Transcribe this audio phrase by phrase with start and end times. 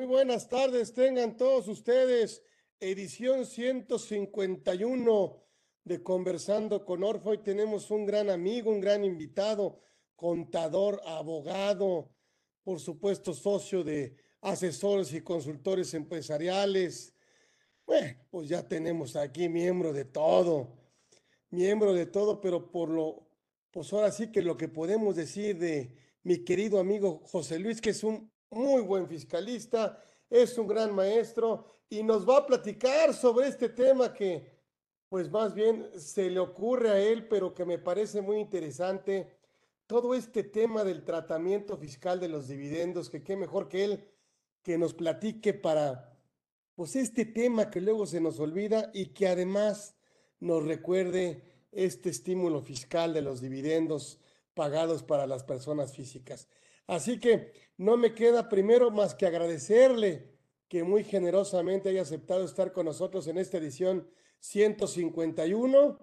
[0.00, 2.42] Muy buenas tardes, tengan todos ustedes
[2.80, 5.44] edición 151
[5.84, 7.28] de Conversando con Orfe.
[7.28, 9.82] Hoy tenemos un gran amigo, un gran invitado,
[10.16, 12.14] contador, abogado,
[12.64, 17.14] por supuesto socio de asesores y consultores empresariales.
[17.84, 20.78] Bueno, pues ya tenemos aquí miembro de todo,
[21.50, 23.28] miembro de todo, pero por lo,
[23.70, 27.90] pues ahora sí que lo que podemos decir de mi querido amigo José Luis, que
[27.90, 33.48] es un muy buen fiscalista, es un gran maestro y nos va a platicar sobre
[33.48, 34.58] este tema que
[35.08, 39.36] pues más bien se le ocurre a él, pero que me parece muy interesante,
[39.88, 44.04] todo este tema del tratamiento fiscal de los dividendos, que qué mejor que él
[44.62, 46.16] que nos platique para
[46.74, 49.96] pues este tema que luego se nos olvida y que además
[50.38, 54.18] nos recuerde este estímulo fiscal de los dividendos
[54.54, 56.48] pagados para las personas físicas.
[56.90, 60.28] Así que no me queda primero más que agradecerle
[60.66, 64.10] que muy generosamente haya aceptado estar con nosotros en esta edición
[64.40, 65.98] 151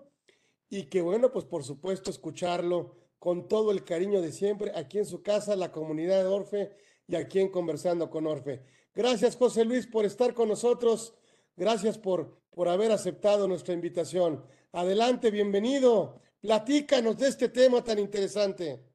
[0.69, 5.05] y que bueno, pues por supuesto escucharlo con todo el cariño de siempre aquí en
[5.05, 6.71] su casa, la comunidad de Orfe
[7.05, 8.63] y aquí en Conversando con Orfe.
[8.95, 11.15] Gracias José Luis por estar con nosotros,
[11.57, 14.41] gracias por, por haber aceptado nuestra invitación.
[14.71, 18.86] Adelante, bienvenido, platícanos de este tema tan interesante.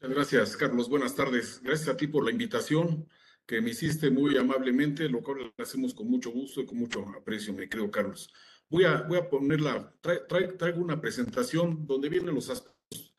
[0.00, 0.88] Muchas gracias, Carlos.
[0.88, 1.60] Buenas tardes.
[1.60, 3.08] Gracias a ti por la invitación
[3.44, 7.04] que me hiciste muy amablemente, lo cual lo hacemos con mucho gusto y con mucho
[7.16, 8.32] aprecio, me creo, Carlos.
[8.68, 13.12] Voy a, voy a ponerla, traigo una presentación donde vienen los aspectos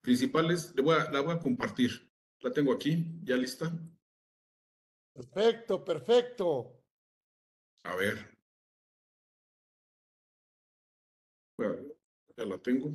[0.00, 2.08] principales, Le voy a, la voy a compartir.
[2.42, 3.76] La tengo aquí, ya lista.
[5.12, 6.80] Perfecto, perfecto.
[7.82, 8.38] A ver.
[12.36, 12.94] ya la tengo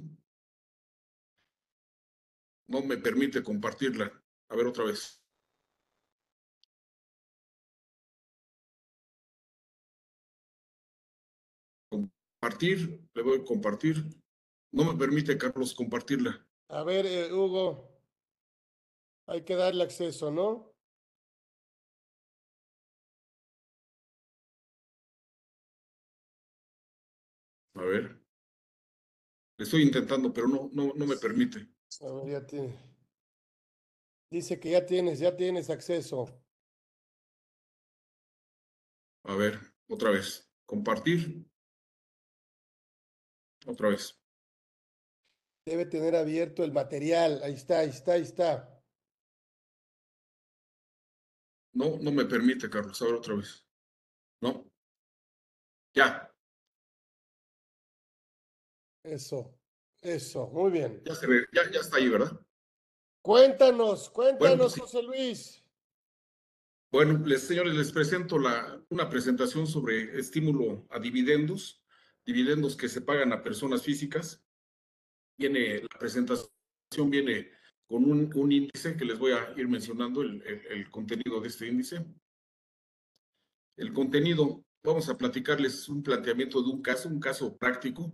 [2.67, 4.11] no me permite compartirla.
[4.49, 5.21] A ver otra vez.
[11.89, 14.03] Compartir, le voy a compartir.
[14.71, 16.45] No me permite, Carlos, compartirla.
[16.69, 17.95] A ver, eh, Hugo,
[19.27, 20.75] hay que darle acceso, ¿no?
[27.75, 28.21] A ver.
[29.57, 31.74] Estoy intentando, pero no, no, no me permite.
[32.01, 32.77] A ver, ya tiene.
[34.29, 36.25] Dice que ya tienes, ya tienes acceso.
[39.23, 40.51] A ver, otra vez.
[40.65, 41.45] Compartir.
[43.65, 44.19] Otra vez.
[45.65, 47.41] Debe tener abierto el material.
[47.43, 48.83] Ahí está, ahí está, ahí está.
[51.73, 53.01] No, no me permite, Carlos.
[53.01, 53.65] A ver otra vez.
[54.41, 54.69] No.
[55.93, 56.31] Ya.
[59.03, 59.57] Eso.
[60.05, 61.01] Eso, muy bien.
[61.03, 62.39] Ya se ve, ya, ya está ahí, ¿verdad?
[63.23, 65.63] Cuéntanos, cuéntanos, José Luis.
[66.91, 71.83] Bueno, les, señores, les presento la, una presentación sobre estímulo a dividendos,
[72.23, 74.45] dividendos que se pagan a personas físicas.
[75.39, 77.49] Viene, la presentación viene
[77.87, 81.67] con un, un índice que les voy a ir mencionando, el, el contenido de este
[81.67, 82.05] índice.
[83.75, 88.13] El contenido, vamos a platicarles un planteamiento de un caso, un caso práctico,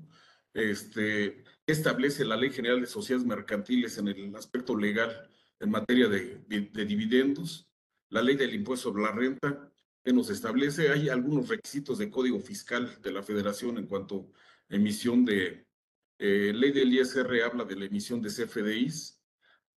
[0.53, 5.29] este, establece la Ley General de Sociedades Mercantiles en el aspecto legal
[5.59, 7.69] en materia de, dividendos,
[8.09, 9.71] la Ley del Impuesto sobre la Renta,
[10.03, 14.31] que nos establece, hay algunos requisitos de código fiscal de la Federación en cuanto
[14.69, 15.67] a emisión de,
[16.17, 19.21] eh, ley del ISR habla de la emisión de CFDIs,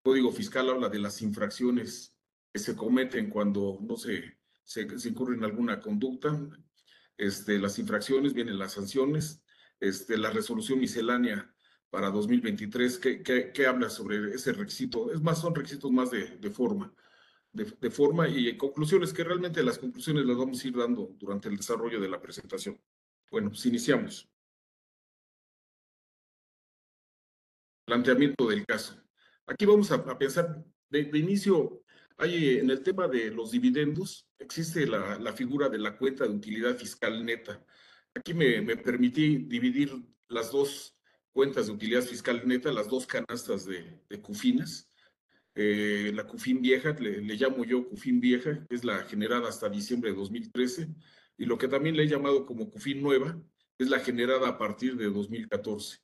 [0.04, 2.16] código fiscal habla de las infracciones
[2.54, 6.40] que se cometen cuando no se, se, se incurre en alguna conducta,
[7.18, 9.44] este, las infracciones, vienen las sanciones,
[9.82, 11.54] este, la resolución miscelánea
[11.90, 15.12] para 2023, ¿qué, habla sobre ese requisito?
[15.12, 16.94] Es más, son requisitos más de, forma,
[17.52, 21.58] de, forma y conclusiones, que realmente las conclusiones las vamos a ir dando durante el
[21.58, 22.80] desarrollo de la presentación.
[23.30, 24.30] Bueno, pues iniciamos.
[27.86, 28.96] Planteamiento del caso.
[29.48, 31.84] Aquí vamos a, pensar, de, inicio,
[32.18, 36.30] hay en el tema de los dividendos, existe la, la figura de la cuenta de
[36.30, 37.66] utilidad fiscal neta.
[38.14, 39.92] Aquí me, permití dividir
[40.28, 40.96] las dos
[41.32, 44.22] cuentas de utilidad fiscal neta, las dos canastas de, de.
[45.54, 50.18] Eh, la CUFIN vieja, le, llamo yo CUFIN vieja, es la generada hasta diciembre de
[50.18, 50.88] 2013,
[51.38, 53.42] y lo que también le he llamado como CUFIN nueva,
[53.78, 56.00] es la generada a partir de 2014.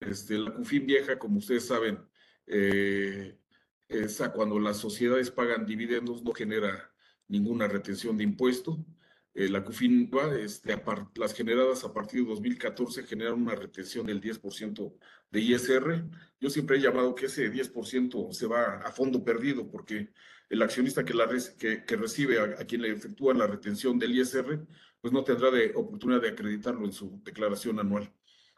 [0.00, 1.98] Este, la CUFIN vieja, como ustedes saben,
[2.46, 3.38] eh,
[3.88, 6.92] esa cuando las sociedades pagan dividendos no genera
[7.28, 8.84] ninguna retención de impuesto
[9.34, 10.80] eh, la CUFIN, este,
[11.16, 14.94] las generadas a partir de 2014 generan una retención del 10%
[15.30, 16.04] de ISR.
[16.40, 20.12] Yo siempre he llamado que ese 10% se va a fondo perdido porque
[20.48, 21.28] el accionista que, la,
[21.58, 24.66] que, que recibe a, quien le efectúa la retención del ISR,
[25.00, 28.12] pues no tendrá de oportunidad de acreditarlo en su declaración anual.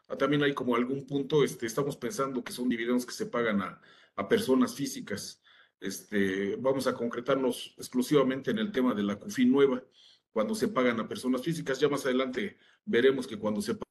[0.07, 3.61] Ah, también hay como algún punto, este, estamos pensando que son dividendos que se pagan
[3.61, 3.81] a,
[4.15, 5.41] a personas físicas.
[5.79, 9.83] Este, vamos a concretarnos exclusivamente en el tema de la CUFIN nueva
[10.31, 11.79] cuando se pagan a personas físicas.
[11.79, 13.83] Ya más adelante veremos que cuando se pagan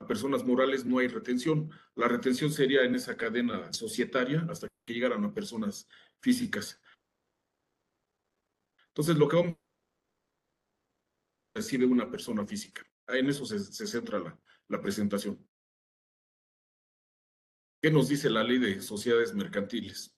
[0.00, 1.70] a personas morales no hay retención.
[1.94, 5.88] La retención sería en esa cadena societaria hasta que llegaran a personas
[6.20, 6.80] físicas.
[8.88, 9.56] Entonces, lo que vamos
[11.54, 12.82] recibe una persona física.
[13.08, 15.46] En eso se, centra la, la presentación.
[17.82, 20.14] ¿Qué nos dice la ley de sociedades mercantiles?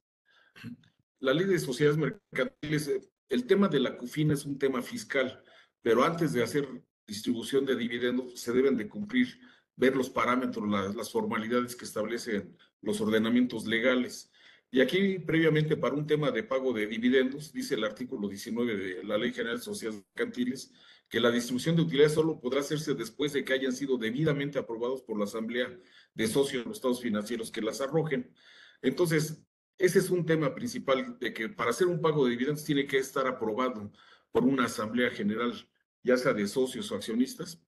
[1.20, 5.42] La ley de sociedades mercantiles eh, el tema de la CUFIN es un tema fiscal,
[5.82, 6.68] pero antes de hacer
[7.06, 9.38] distribución de dividendos se deben de cumplir,
[9.76, 14.30] ver los parámetros, las, formalidades que establecen los ordenamientos legales.
[14.70, 19.04] Y aquí, previamente, para un tema de pago de dividendos, dice el artículo 19 de
[19.04, 20.72] la Ley General de Sociedades Mercantiles,
[21.08, 25.02] que la distribución de utilidades solo podrá hacerse después de que hayan sido debidamente aprobados
[25.02, 25.68] por la Asamblea
[26.14, 28.32] de Socios de los Estados Financieros que las arrojen.
[28.82, 29.44] Entonces,
[29.78, 32.98] ese es un tema principal de que para hacer un pago de dividendos tiene que
[32.98, 33.92] estar aprobado
[34.30, 35.52] por una asamblea general,
[36.02, 37.60] ya sea de socios o accionistas.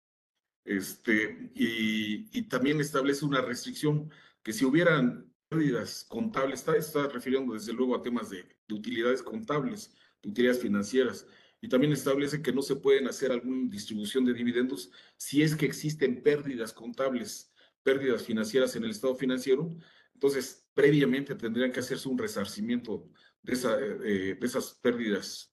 [0.65, 4.11] Este, y, también establece una restricción
[4.43, 9.23] que si hubieran pérdidas contables, está, está refiriendo desde luego a temas de, de, utilidades
[9.23, 11.27] contables, de utilidades financieras,
[11.61, 15.67] y también establece que no se pueden hacer alguna distribución de dividendos si es que
[15.67, 19.77] existen pérdidas contables, pérdidas financieras en el estado financiero,
[20.17, 23.09] entonces, previamente tendrían que hacerse un resarcimiento
[23.43, 25.51] de, eh, de esas pérdidas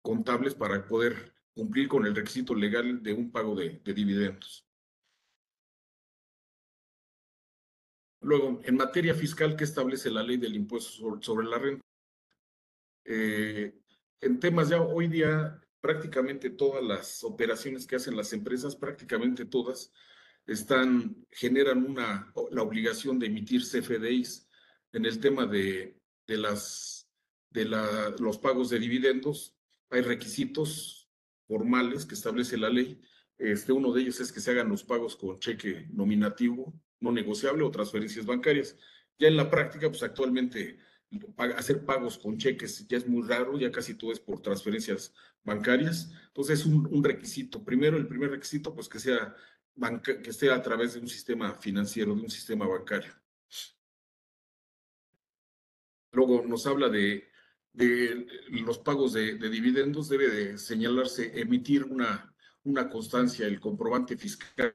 [0.00, 4.64] contables para poder cumplir con el requisito legal de un pago de, dividendos.
[8.20, 11.84] Luego, en materia fiscal, ¿qué establece la ley del impuesto sobre, la renta?
[13.04, 13.74] Eh,
[14.20, 19.92] en temas ya hoy día, prácticamente todas las operaciones que hacen las empresas, prácticamente todas,
[20.46, 24.48] están, generan una, la obligación de emitir CFDIs
[24.92, 27.08] en el tema de, las,
[27.50, 29.56] de la, los pagos de dividendos.
[29.90, 31.10] Hay requisitos
[31.46, 33.00] formales que establece la ley.
[33.38, 37.64] Este, uno de ellos es que se hagan los pagos con cheque nominativo, no negociable
[37.64, 38.76] o transferencias bancarias.
[39.18, 40.78] Ya en la práctica, pues actualmente
[41.56, 46.10] hacer pagos con cheques ya es muy raro, ya casi todo es por transferencias bancarias.
[46.28, 47.62] Entonces es un, un requisito.
[47.64, 49.34] Primero, el primer requisito, pues que sea
[50.02, 53.12] que esté a través de un sistema financiero, de un sistema bancario.
[56.12, 57.28] Luego nos habla de,
[57.72, 58.26] de
[58.64, 64.74] los pagos de, dividendos, debe de señalarse, emitir una, una constancia, el comprobante fiscal,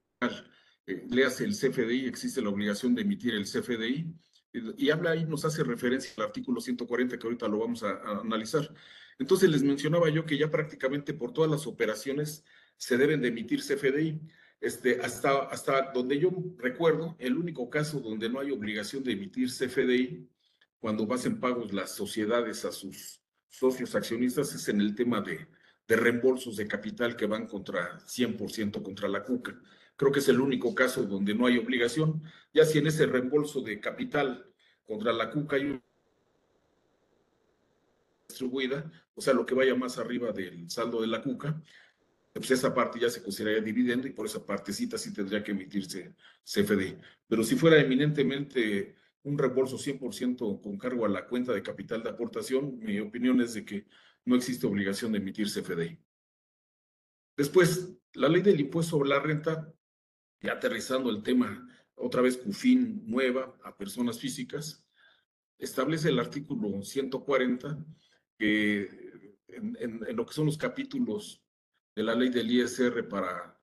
[0.85, 4.13] eh, le hace el CFDI, existe la obligación de emitir el CFDI,
[4.77, 8.21] y, habla ahí, nos hace referencia al artículo 140 que ahorita lo vamos a, a
[8.21, 8.73] analizar.
[9.19, 12.43] Entonces les mencionaba yo que ya prácticamente por todas las operaciones
[12.75, 14.19] se deben de emitir CFDI.
[14.59, 19.49] Este, hasta, hasta donde yo recuerdo, el único caso donde no hay obligación de emitir
[19.49, 20.27] CFDI
[20.79, 25.47] cuando hacen pagos las sociedades a sus socios accionistas es en el tema de,
[25.87, 29.59] de reembolsos de capital que van contra 100% contra la CUCA.
[29.95, 32.21] Creo que es el único caso donde no hay obligación.
[32.53, 34.45] Ya si en ese reembolso de capital
[34.85, 35.81] contra la CUCA hay
[38.27, 41.59] distribuida, o sea, lo que vaya más arriba del saldo de la CUCA,
[42.33, 46.13] pues esa parte ya se consideraría dividendo y por esa partecita sí tendría que emitirse
[46.43, 46.99] CFD.
[47.27, 48.95] Pero si fuera eminentemente
[49.27, 53.53] un reembolso 100% con cargo a la cuenta de capital de aportación, mi opinión es
[53.53, 53.85] de que
[54.23, 55.99] no existe obligación de emitir CFDI.
[57.35, 59.73] Después, la ley del impuesto sobre la renta,
[60.41, 64.85] ya aterrizando el tema, otra vez CUFIN nueva a personas físicas,
[65.59, 67.85] establece el artículo 140
[68.37, 71.43] que en lo que son los capítulos
[71.95, 73.59] de la ley del ISR para,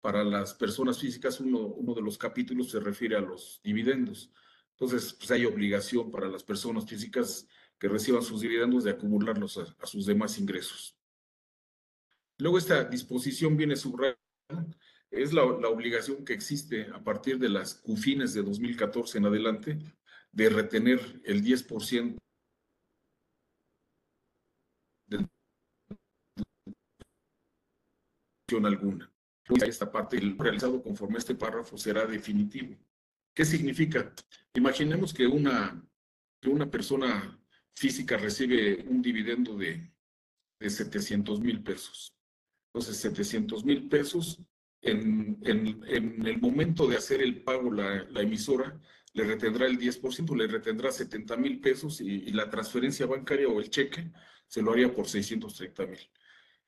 [0.00, 4.32] para las personas físicas, uno, uno de los capítulos se refiere a los dividendos.
[4.78, 7.46] Entonces, pues hay obligación para las personas físicas
[7.78, 10.96] que reciban sus dividendos de acumularlos a, sus demás ingresos.
[12.38, 14.18] Luego esta disposición viene subrayada,
[15.10, 19.78] es la, la, obligación que existe a partir de las CUFINES de 2014 en adelante
[20.32, 22.18] de retener el 10%
[28.64, 29.10] alguna.
[29.66, 32.76] Esta parte, realizado conforme a este párrafo será definitivo.
[33.34, 34.14] ¿Qué significa?
[34.54, 35.84] Imaginemos que una,
[36.40, 37.38] que una persona
[37.74, 39.92] física recibe un dividendo de,
[40.60, 42.14] de 700 mil pesos.
[42.72, 44.40] Entonces, 700 mil pesos.
[44.80, 48.78] En, en, en, el momento de hacer el pago, la, la emisora
[49.14, 53.60] le retendrá el 10%, le retendrá 70 mil pesos y, y, la transferencia bancaria o
[53.60, 54.10] el cheque
[54.46, 56.00] se lo haría por 630 mil.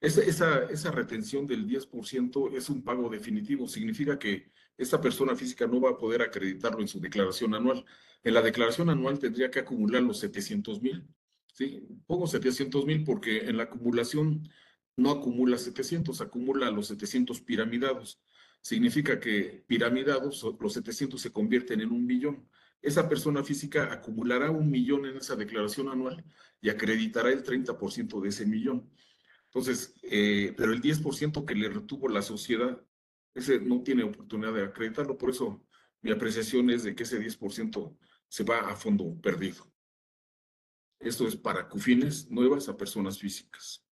[0.00, 5.66] Esa, esa, esa, retención del 10% es un pago definitivo, significa que esta persona física
[5.66, 7.84] no va a poder acreditarlo en su declaración anual.
[8.22, 11.06] En la declaración anual tendría que acumular los 700 mil.
[11.52, 11.82] ¿sí?
[12.06, 14.48] Pongo 700 mil porque en la acumulación
[14.96, 18.20] no acumula 700, acumula los 700 piramidados.
[18.60, 22.48] Significa que piramidados, los 700 se convierten en un millón.
[22.82, 26.24] Esa persona física acumulará un millón en esa declaración anual
[26.60, 28.90] y acreditará el 30% de ese millón.
[29.46, 32.82] Entonces, eh, pero el 10% que le retuvo la sociedad,
[33.36, 35.62] ese no tiene oportunidad de acreditarlo, por eso
[36.00, 37.94] mi apreciación es de que ese 10%
[38.28, 39.70] se va a fondo perdido.
[40.98, 43.84] Esto es para cufines nuevas a personas físicas.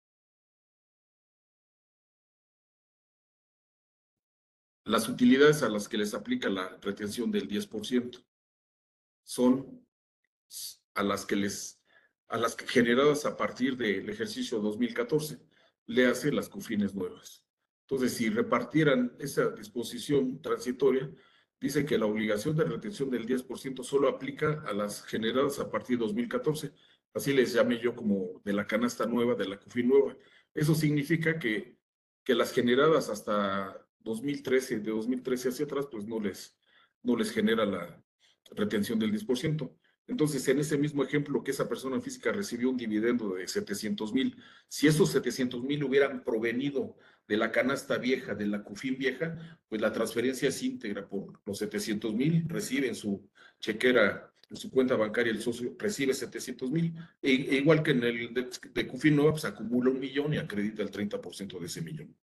[4.86, 8.26] Las utilidades a las que les aplica la retención del 10%
[9.24, 9.86] son
[10.94, 11.82] a las que les
[12.30, 15.40] a las generadas a partir del ejercicio 2014
[15.88, 17.43] le hace las cufines nuevas.
[17.94, 21.12] Entonces, si repartieran esa disposición transitoria,
[21.62, 26.00] dice que la obligación de retención del 10% solo aplica a las generadas a partir
[26.00, 26.74] de 2014.
[27.14, 30.18] Así les llamé yo como de la canasta nueva, de la CUFIN nueva.
[30.56, 31.78] Eso significa que,
[32.24, 36.58] que las generadas hasta 2013, de 2013 hacia atrás, pues no les,
[37.04, 38.04] no les genera la
[38.56, 39.72] retención del 10%.
[40.08, 44.36] Entonces, en ese mismo ejemplo que esa persona física recibió un dividendo de 700 mil,
[44.68, 46.98] si esos 700 mil hubieran provenido
[47.28, 51.58] de la canasta vieja, de la CUFIN vieja, pues la transferencia es íntegra por los
[51.58, 56.94] 700 mil, recibe en su chequera, en su cuenta bancaria, el socio recibe 700 mil,
[57.22, 60.38] e, e, igual que en el de, de CUFIN Nueva, pues acumula un millón y
[60.38, 62.16] acredita el 30% de ese millón.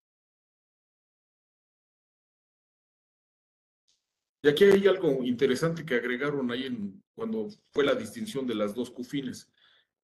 [4.43, 8.75] Y aquí hay algo interesante que agregaron ahí en, cuando fue la distinción de las
[8.75, 9.51] dos cufines.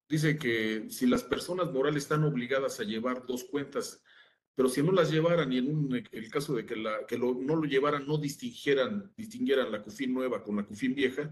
[0.09, 4.03] Dice que si las personas morales están obligadas a llevar dos cuentas,
[4.55, 7.33] pero si no las llevaran y en un, el caso de que, la, que no
[7.33, 11.29] lo llevaran, no distingieran, distinguieran la CUFIN nueva con la CUFIN vieja,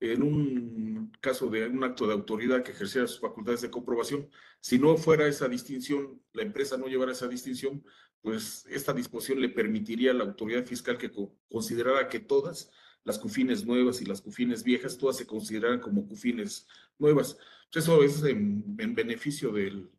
[0.00, 4.28] en un caso de un acto de autoridad que ejerciera sus facultades de comprobación,
[4.60, 7.84] si no fuera esa distinción, la empresa no llevara esa distinción,
[8.20, 11.10] pues esta disposición le permitiría a la autoridad fiscal que
[11.50, 12.70] considerara que todas
[13.04, 16.66] las cufines nuevas y las cufines viejas, todas se consideran como cufines
[16.98, 17.36] nuevas.
[17.70, 19.90] Pues eso es en beneficio del,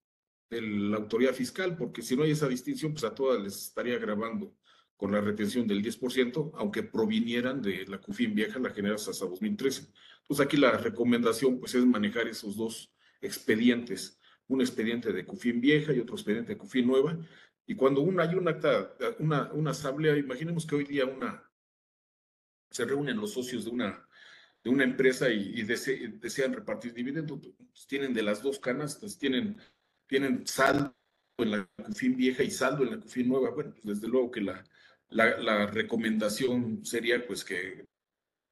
[0.53, 3.97] de la autoridad fiscal, porque si no hay esa distinción, pues a todas les estaría
[3.97, 4.55] grabando
[4.95, 9.91] con la retención del 10%, aunque provinieran de la CUFIN vieja, la generas hasta 2013.
[10.21, 15.93] Entonces aquí la recomendación pues es manejar esos dos expedientes, un expediente de CUFIN vieja
[15.93, 17.17] y otro expediente de CUFIN nueva,
[17.65, 21.49] y cuando una, hay un acta, una, una asamblea, imaginemos que hoy día una,
[22.69, 24.07] se reúnen los socios de una,
[24.63, 29.17] de una empresa y, y dese, desean repartir dividendos, pues tienen de las dos canastas,
[29.17, 29.57] tienen,
[30.07, 30.95] tienen saldo
[31.37, 33.51] en la CUFIN vieja y saldo en la CUFIN nueva.
[33.51, 34.63] Bueno, pues desde luego que la,
[35.09, 37.85] la, recomendación sería pues que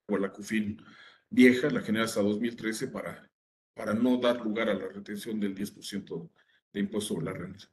[0.05, 0.81] por la CUFIN
[1.29, 3.29] vieja la genera hasta 2013 para,
[3.73, 6.29] para no dar lugar a la retención del 10%
[6.73, 7.71] de impuesto sobre la renta.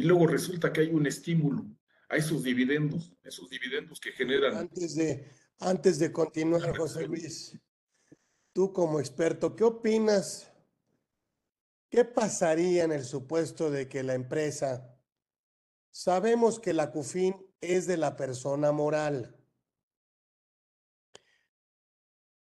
[0.00, 1.66] y luego resulta que hay un estímulo
[2.08, 4.56] a esos dividendos, esos dividendos que generan.
[4.56, 7.54] Antes de, antes de continuar, José Luis,
[8.52, 10.50] tú como experto, ¿qué opinas?
[11.88, 14.96] ¿Qué pasaría en el supuesto de que la empresa,
[15.90, 19.36] sabemos que la CUFIN es de la persona moral?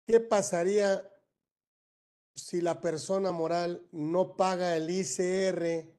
[0.06, 1.11] ¿Qué pasaría
[2.34, 5.94] si la persona moral no paga el ICR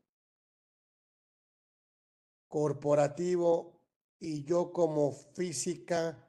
[2.48, 3.82] corporativo
[4.20, 6.25] y yo como física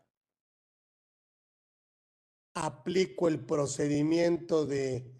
[2.56, 5.12] aplico el procedimiento de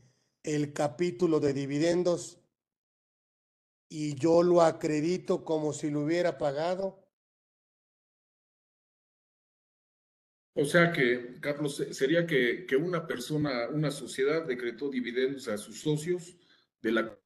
[0.42, 2.40] el capítulo de dividendos
[3.90, 7.04] y yo lo acredito como si lo hubiera pagado.
[10.54, 15.80] O sea que, Carlos, sería que, que una persona, una sociedad decretó dividendos a sus
[15.80, 16.38] socios
[16.80, 17.18] de la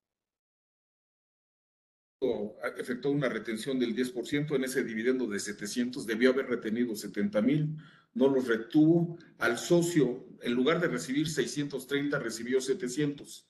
[2.77, 7.77] efectuó una retención del 10% en ese dividendo de 700, debió haber retenido 70 mil,
[8.15, 9.17] no los retuvo.
[9.39, 13.49] Al socio, en lugar de recibir 630, recibió 700.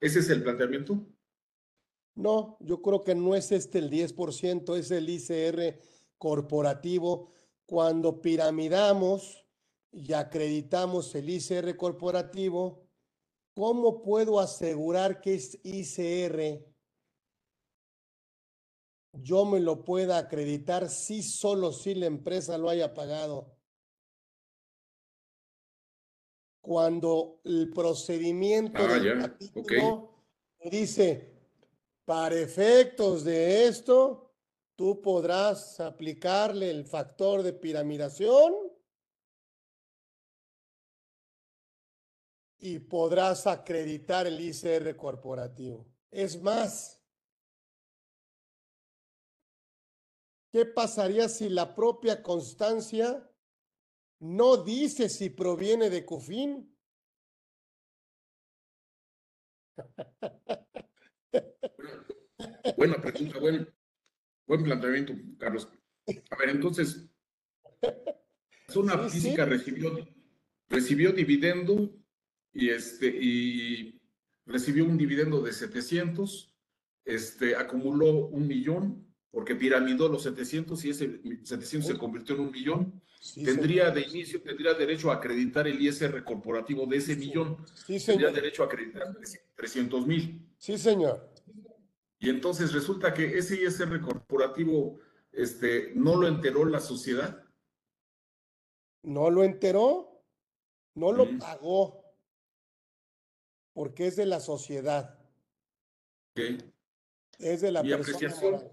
[0.00, 1.06] ¿Ese es el planteamiento?
[2.14, 5.78] No, yo creo que no es este el 10%, es el ICR
[6.18, 7.32] corporativo.
[7.66, 9.46] Cuando piramidamos
[9.92, 12.88] y acreditamos el ICR corporativo,
[13.54, 16.70] ¿cómo puedo asegurar que es ICR
[19.12, 23.56] yo me lo pueda acreditar si solo si la empresa lo haya pagado.
[26.60, 30.10] Cuando el procedimiento Ah, del ya, capítulo
[30.70, 31.32] dice,
[32.04, 34.34] para efectos de esto,
[34.76, 38.70] tú podrás aplicarle el factor de piramidación
[42.58, 45.86] y podrás acreditar el ICR corporativo.
[46.10, 47.00] Es más,
[50.52, 53.29] ¿qué pasaría si la propia constancia
[54.20, 56.74] no dice si proviene de CUFIN?
[62.76, 63.68] Buena pregunta, buen,
[64.46, 65.68] buen planteamiento, Carlos.
[66.30, 67.10] A ver, entonces,
[68.70, 69.20] Sí, sí.
[69.20, 70.08] física recibió,
[70.68, 71.92] recibió dividendo
[72.52, 74.00] y este y
[74.46, 76.54] recibió un dividendo de 700,
[77.04, 82.50] este acumuló un millón porque piramidó los 700 y ese 700 se convirtió en un
[82.50, 83.02] millón.
[83.22, 87.66] Sí, tendría de inicio tendría derecho a acreditar el ISR corporativo de ese Sí, millón.
[87.74, 88.32] Sí, Tendría señor.
[88.32, 89.14] derecho a acreditar
[89.56, 90.48] 300 mil.
[90.56, 91.30] Sí, señor.
[92.18, 95.00] Y entonces resulta que ese ISR corporativo
[95.32, 97.44] este, no lo enteró la sociedad.
[99.02, 100.22] No lo enteró,
[100.94, 101.38] no lo Mm.
[101.38, 102.02] pagó,
[103.74, 105.18] porque es de la sociedad,
[106.32, 106.64] ¿ok?
[107.38, 108.72] es de la Mi persona apreciación-.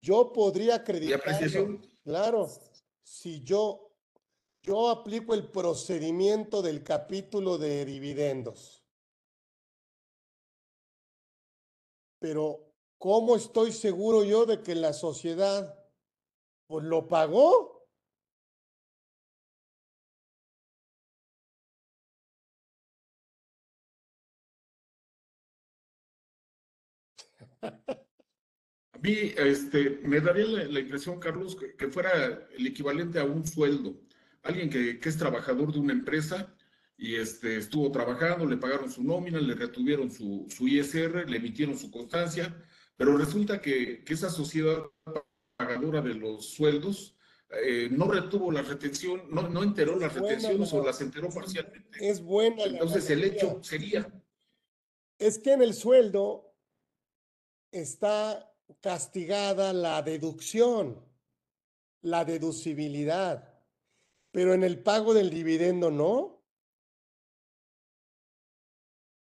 [0.00, 2.48] Yo podría Mi acreditarlo, apreciación, claro,
[3.04, 3.92] si yo,
[4.62, 8.84] yo aplico el procedimiento del capítulo de dividendos.
[12.18, 15.78] Pero, ¿cómo estoy seguro yo de que la sociedad
[16.66, 17.88] pues lo pagó?
[29.04, 33.46] mí este, me daría la, la impresión, Carlos, que, que fuera el equivalente a un
[33.46, 34.00] sueldo.
[34.42, 36.54] Alguien que, que es trabajador de una empresa
[36.96, 41.76] y este, estuvo trabajando, le pagaron su nómina, le retuvieron su, su ISR, le emitieron
[41.78, 42.54] su constancia,
[42.96, 44.82] pero resulta que, que esa sociedad
[45.56, 47.16] pagadora de los sueldos
[47.64, 51.28] eh, no retuvo la retención, no, no enteró las Buena retenciones o la- las enteró
[51.30, 51.98] parcialmente.
[52.10, 54.10] Es buena la Entonces el hecho sería,
[55.18, 56.54] Es que en el sueldo
[57.72, 61.00] está castigada la deducción,
[62.02, 63.52] la deducibilidad,
[64.30, 66.42] pero en el pago del dividendo no.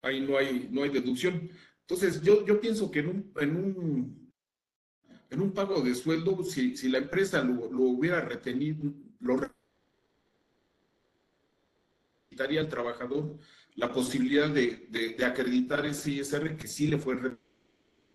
[0.02, 1.50] ahí no hay, no hay deducción.
[1.82, 4.34] Entonces, yo, yo pienso que en un, en un,
[5.30, 9.40] en un pago de sueldo, si, si la empresa lo, hubiera retenido, lo
[12.30, 13.38] quitaría al trabajador
[13.76, 17.38] la posibilidad de, de- de acreditar ese ISR que sí le fue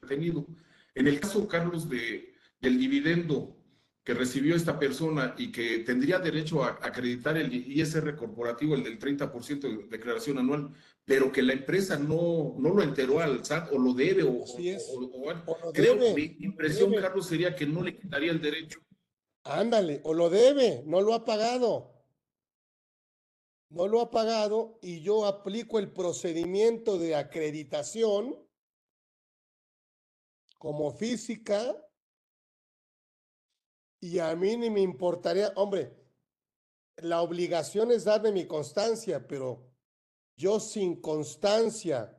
[0.00, 0.46] retenido.
[0.95, 3.57] En el caso, Carlos, de, del dividendo
[4.05, 8.99] que recibió esta persona y que tendría derecho a acreditar el ISR corporativo, el del
[8.99, 10.71] 30% de declaración anual,
[11.07, 14.69] pero que la empresa no, no lo enteró al SAT o lo debe o, Así
[14.69, 14.87] es.
[14.91, 17.03] o- o- o- O lo creo debe, que mi impresión, debe.
[17.03, 18.79] Carlos, sería que no le quitaría el derecho.
[19.45, 21.91] Ándale, o lo debe, no lo ha pagado.
[23.71, 28.37] No lo ha pagado y yo aplico el procedimiento de acreditación
[30.64, 31.77] como física
[34.00, 35.94] y a mí ni me importaría, hombre,
[36.96, 39.70] la obligación es darme mi constancia, pero
[40.38, 42.16] yo sin constancia,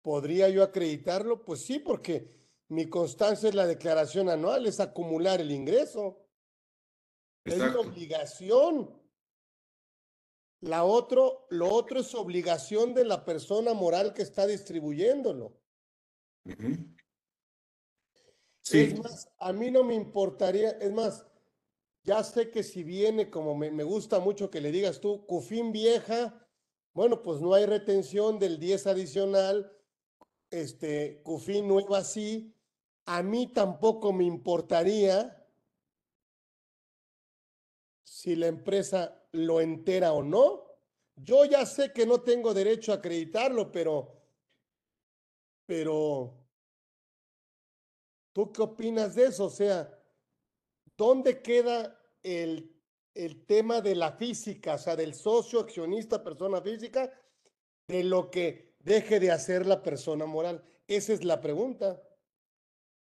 [0.00, 1.44] ¿podría yo acreditarlo?
[1.44, 2.34] Pues sí, porque
[2.68, 6.26] mi constancia es la declaración anual, es acumular el ingreso.
[7.44, 7.82] Es Exacto.
[7.82, 8.98] obligación.
[10.62, 15.60] La otro, lo otro es obligación de la persona moral que está distribuyéndolo.
[18.64, 21.26] Sí, más, a mí no me importaría, es más,
[22.02, 25.70] ya sé que si viene, como me, me gusta mucho que le digas tú, Cufín
[25.70, 26.48] vieja,
[26.94, 29.70] bueno, pues no hay retención del 10 adicional,
[30.50, 32.54] este, Cufín nueva sí,
[33.06, 35.46] a mí tampoco me importaría
[38.04, 40.64] si la empresa lo entera o no.
[41.16, 44.22] Yo ya sé que no tengo derecho a acreditarlo, pero,
[45.66, 46.43] pero,
[48.34, 49.46] ¿tú qué opinas de eso?
[49.46, 49.98] O sea,
[50.98, 52.76] ¿dónde queda el,
[53.14, 57.10] el tema de la física, o sea, del socio, accionista, persona física,
[57.88, 60.62] de lo que deje de hacer la persona moral?
[60.86, 62.02] Esa es la pregunta.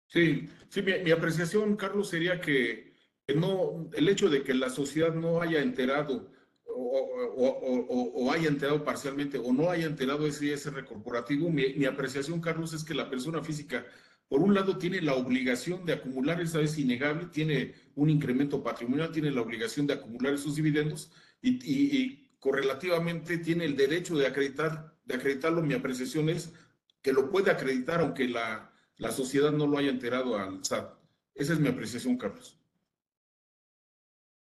[0.09, 2.93] sí, sí, mi, apreciación, Carlos, sería que,
[3.35, 6.31] no, el hecho de que la sociedad no haya enterado
[6.75, 12.41] o- o haya enterado parcialmente o no haya enterado ese ISR corporativo, mi, mi apreciación,
[12.41, 13.87] Carlos, es que la persona física
[14.33, 19.13] por un lado tiene la obligación de acumular, esa es innegable, tiene un incremento patrimonial,
[19.13, 25.17] tiene la obligación de acumular esos dividendos y, correlativamente tiene el derecho de acreditar, de
[25.17, 25.61] acreditarlo.
[25.61, 26.51] Mi apreciación es
[27.03, 30.95] que lo puede acreditar aunque la, la sociedad no lo haya enterado al SAT.
[31.35, 32.59] Esa es mi apreciación, Carlos.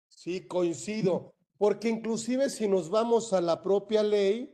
[0.07, 4.49] Sí, coincido, porque inclusive si nos vamos a la propia ley,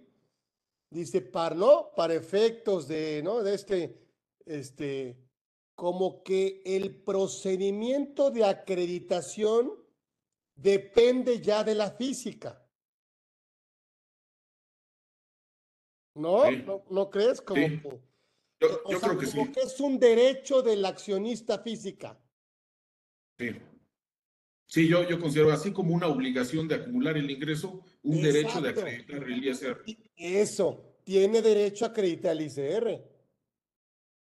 [0.89, 1.91] dice, para, ¿no?
[1.95, 3.43] Para efectos de, ¿no?
[3.43, 4.08] De este
[4.49, 5.17] este,
[5.75, 9.71] como que el procedimiento de acreditación
[10.55, 12.65] depende ya de la física.
[16.15, 16.43] ¿No?
[16.89, 17.39] ¿No, crees?
[17.39, 19.51] Como, Yo, creo que sí.
[19.53, 22.19] que es un derecho del accionista física.
[23.37, 23.51] Sí.
[24.65, 28.69] Sí, yo, yo considero así como una obligación de acumular el ingreso, un derecho de
[28.69, 29.83] acreditar el ISR.
[30.15, 33.18] Eso, tiene derecho a acreditar el ISR.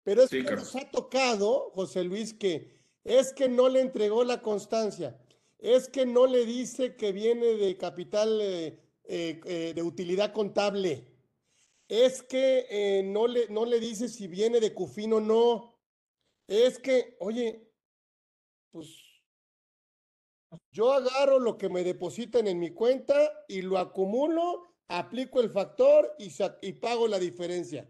[0.06, 4.40] Pero es que nos ha tocado, José Luis, que es que no le entregó la
[4.40, 5.20] constancia,
[5.58, 11.08] es que no le dice que viene de capital eh, eh, eh, de utilidad contable,
[11.88, 15.76] es que no, le, no le dice si viene de CUFIN o no,
[16.48, 17.68] es que, oye,
[18.70, 18.90] pues
[20.72, 26.16] yo agarro lo que me depositan en mi cuenta y lo acumulo, aplico el factor
[26.20, 27.90] y, y pago la diferencia.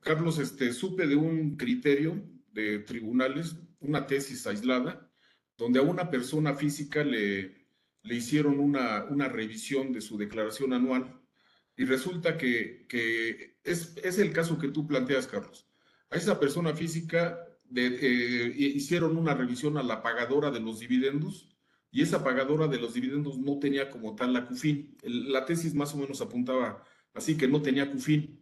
[0.00, 5.10] Carlos, este, supe de un criterio de tribunales, una tesis aislada,
[5.56, 7.66] donde a una persona física le,
[8.02, 11.20] le hicieron una, una revisión de su declaración anual
[11.76, 15.66] y resulta que, que es, es, el caso que tú planteas, Carlos.
[16.10, 17.38] A esa persona física
[17.74, 21.48] eh, hicieron una revisión a la pagadora de los dividendos
[21.90, 24.96] y esa pagadora de los dividendos no tenía como tal la CUFIN.
[25.02, 28.40] la tesis más o menos apuntaba así que no tenía CUFIN.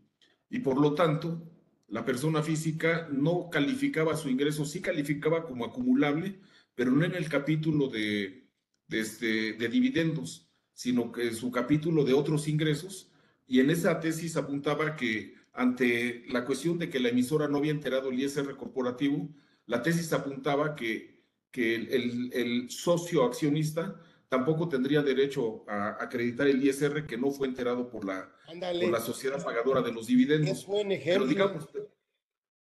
[0.49, 1.43] Y por lo tanto,
[1.89, 6.41] la persona física no calificaba su ingreso, sí calificaba como acumulable,
[6.75, 8.49] pero no en el capítulo de,
[8.87, 13.11] de, este, de dividendos, sino que en su capítulo de otros ingresos.
[13.47, 17.73] Y en esa tesis apuntaba que ante la cuestión de que la emisora no había
[17.73, 19.29] enterado el ISR corporativo,
[19.67, 26.65] la tesis apuntaba que, que el, el socio accionista tampoco tendría derecho a acreditar el
[26.65, 30.61] ISR que no fue enterado por la, por la sociedad pagadora de los dividendos.
[30.61, 31.27] Es buen ejemplo.
[31.27, 31.69] Pero digamos,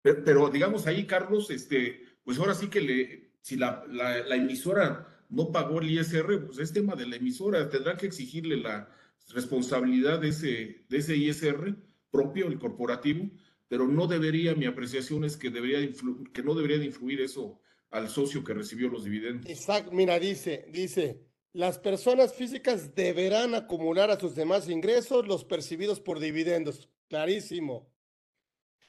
[0.01, 5.51] pero, digamos ahí, Carlos, este, pues ahora sí que le, si la, la, emisora no
[5.51, 8.89] pagó el ISR, pues es tema de la emisora, tendrá que exigirle la
[9.33, 11.75] responsabilidad de ese, de ese ISR
[12.09, 13.29] propio, el corporativo,
[13.67, 15.91] pero no debería, mi apreciación es que, debería
[16.33, 19.49] que no debería de influir eso al socio que recibió los dividendos.
[19.49, 21.26] Exacto, mira, dice, dice,
[21.57, 26.87] las personas físicas deberán acumular a sus demás ingresos los percibidos por dividendos.
[27.09, 27.91] Clarísimo.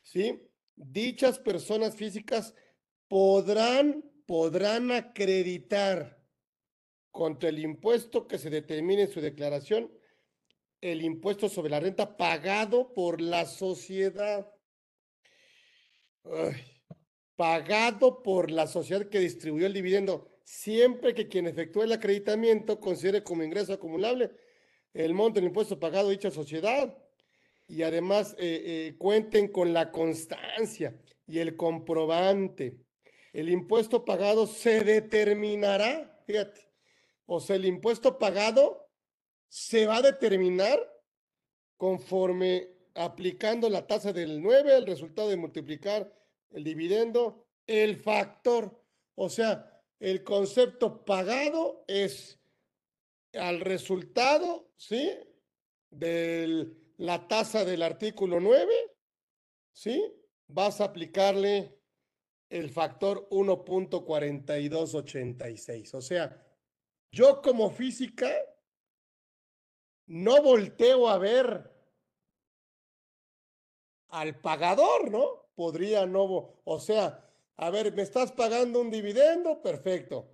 [0.02, 0.38] ¿Sí?
[0.76, 2.54] Dichas personas físicas
[3.08, 6.22] podrán, podrán acreditar
[7.10, 9.90] contra el impuesto que se determine en su declaración
[10.82, 14.46] el impuesto sobre la renta pagado por la sociedad.
[17.34, 23.22] pagado por la sociedad que distribuyó el dividendo siempre que quien efectúe el acreditamiento considere
[23.22, 24.30] como ingreso acumulable
[24.94, 26.96] el monto del impuesto pagado a dicha sociedad
[27.66, 32.78] y además eh, eh, cuenten con la constancia y el comprobante.
[33.34, 36.66] El impuesto pagado se determinará, fíjate,
[37.26, 38.88] o sea, el impuesto pagado
[39.48, 40.80] se va a determinar
[41.76, 46.10] conforme aplicando la tasa del 9, el resultado de multiplicar
[46.50, 48.82] el dividendo, el factor,
[49.14, 52.40] o sea, el concepto pagado es
[53.34, 55.12] al resultado, ¿sí?
[55.90, 58.72] De la tasa del artículo 9,
[59.72, 60.02] ¿sí?
[60.46, 61.78] Vas a aplicarle
[62.48, 65.94] el factor 1.4286.
[65.94, 66.42] O sea,
[67.10, 68.30] yo como física
[70.06, 71.74] no volteo a ver
[74.08, 75.50] al pagador, ¿no?
[75.54, 77.27] Podría no, o sea,
[77.58, 79.60] a ver, ¿me estás pagando un dividendo?
[79.60, 80.32] Perfecto.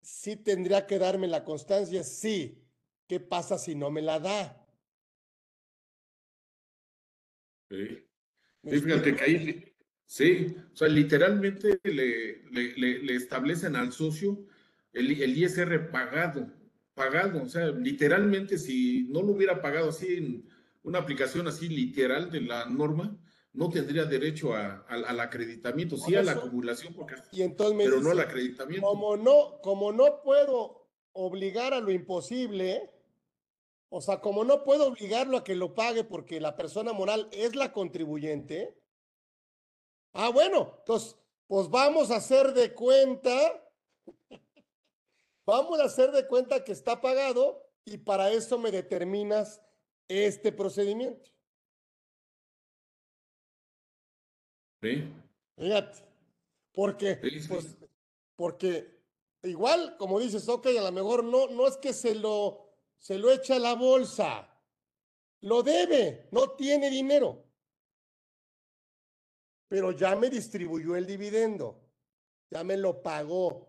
[0.00, 2.02] ¿Sí tendría que darme la constancia?
[2.02, 2.62] Sí.
[3.06, 4.66] ¿Qué pasa si no me la da?
[7.70, 8.06] Sí.
[8.62, 9.74] fíjate que ahí,
[10.06, 14.46] sí, o sea, literalmente le, le, establecen al socio
[14.92, 16.50] el, el, ISR pagado,
[16.94, 20.48] pagado, o sea, literalmente si no lo hubiera pagado así en
[20.82, 23.18] una aplicación así literal de la norma,
[23.54, 28.10] no tendría derecho a, al acreditamiento, sí a la acumulación, porque, y entonces pero no
[28.10, 28.86] al acreditamiento.
[28.86, 32.90] Como no, como no puedo obligar a lo imposible,
[33.96, 37.54] O sea, como no puedo obligarlo a que lo pague porque la persona moral es
[37.54, 38.76] la contribuyente.
[40.12, 43.32] Ah, bueno, entonces, pues vamos a hacer de cuenta,
[45.46, 49.62] vamos a hacer de cuenta que está pagado y para eso me determinas
[50.08, 51.33] este procedimiento.
[54.84, 55.02] Sí.
[55.56, 56.02] Fíjate,
[56.74, 57.48] porque, Sí, sí.
[57.48, 57.76] pues,
[58.36, 59.00] porque
[59.44, 62.68] igual, como dices, ok, a lo mejor no, no es que se lo,
[62.98, 64.46] se lo echa a la bolsa,
[65.40, 67.46] lo debe, no tiene dinero,
[69.68, 71.80] pero ya me distribuyó el dividendo,
[72.50, 73.66] ya me lo pagó.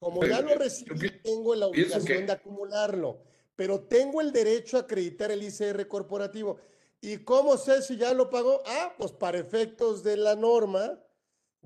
[0.00, 3.29] Como ya lo recibí, tengo la obligación de acumularlo,
[3.60, 6.58] pero tengo el derecho a acreditar el ICR corporativo.
[7.02, 8.62] ¿Y cómo sé si ya lo pagó?
[8.64, 10.98] Ah, pues para efectos de la norma,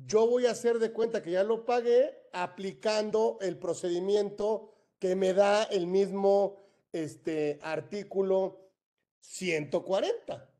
[0.04, 5.34] yo voy a hacer de cuenta que ya lo pagué aplicando el procedimiento que me
[5.34, 6.56] da el mismo
[6.90, 8.72] este, artículo
[9.20, 10.50] 140.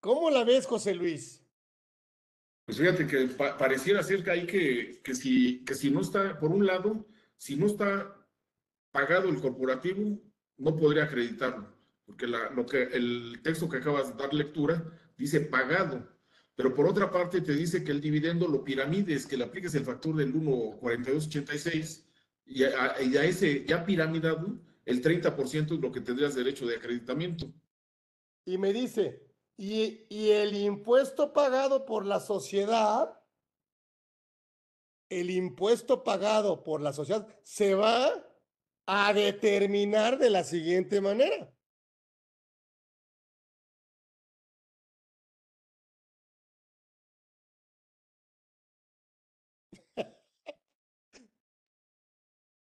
[0.00, 1.42] ¿Cómo la ves, José Luis?
[2.66, 6.38] Pues fíjate que pa- pareciera ser que hay que, que si, que si no está,
[6.38, 7.06] por un lado,
[7.38, 8.15] si no está
[8.96, 10.18] pagado el corporativo,
[10.56, 11.68] no podría acreditarlo,
[12.06, 14.82] porque la- lo que, el texto que acabas de dar lectura
[15.18, 16.08] dice pagado,
[16.54, 19.84] pero por otra parte te dice que el dividendo lo piramides, que le apliques el
[19.84, 22.06] factor del 1.4286
[22.46, 26.76] y a, y a ese ya piramidado, el 30% es lo que tendrías derecho de
[26.76, 27.52] acreditamiento.
[28.46, 29.26] Y me dice,
[29.58, 33.20] y, y el impuesto pagado por la sociedad,
[35.10, 38.25] el impuesto pagado por la sociedad se va
[38.86, 41.52] a determinar de la siguiente manera.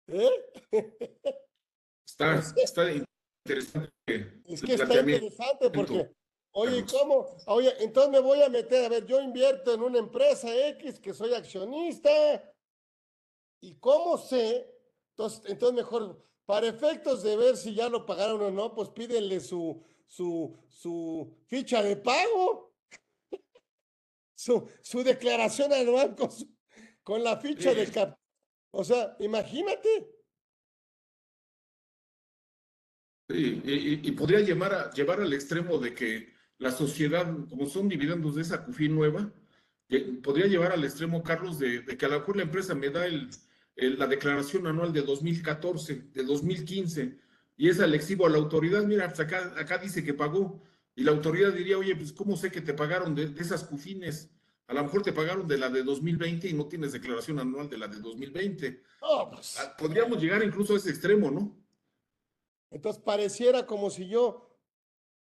[0.07, 0.29] ¿Eh?
[2.07, 3.91] Está, está interesante.
[4.45, 6.09] Es el que está interesante porque,
[6.51, 6.83] oye.
[6.89, 7.27] ¿cómo?
[7.45, 11.13] Oye, entonces me voy a meter, a ver, yo invierto en una empresa X que
[11.13, 12.09] soy accionista.
[13.61, 14.76] ¿Y cómo sé?
[15.17, 19.39] Entonces, entonces mejor, para efectos de ver si ya lo pagaron o no, pues pídenle
[19.39, 22.75] su, su, su ficha de pago,
[24.35, 26.55] su, su declaración anual con, su-
[27.01, 27.91] con la ficha de Sí.
[27.93, 28.15] cap.
[28.71, 29.89] O sea, imagínate.
[33.27, 33.61] Sí,
[34.03, 38.43] y, podría llevar, a, llevar al extremo de que la sociedad, como son dividendos de
[38.43, 39.33] esa CUFI nueva,
[39.89, 42.91] lle- podría llevar al extremo, Carlos, de, de que a lo mejor la empresa me
[42.91, 43.29] da el-
[43.77, 47.19] la declaración anual de 2014, de 2015,
[47.57, 50.61] y esa le exhibo a la autoridad, mira, pues acá, acá dice que pagó,
[50.95, 54.31] y la autoridad diría, oye, pues ¿cómo sé que te pagaron de, de esas CUFINES?
[54.67, 57.77] A lo mejor te pagaron de la de 2020 y no tienes declaración anual de
[57.77, 58.83] la de 2020.
[59.01, 61.55] No, pues, Ah, Podríamos llegar incluso a ese extremo, ¿no?
[62.69, 64.59] Entonces pareciera como si yo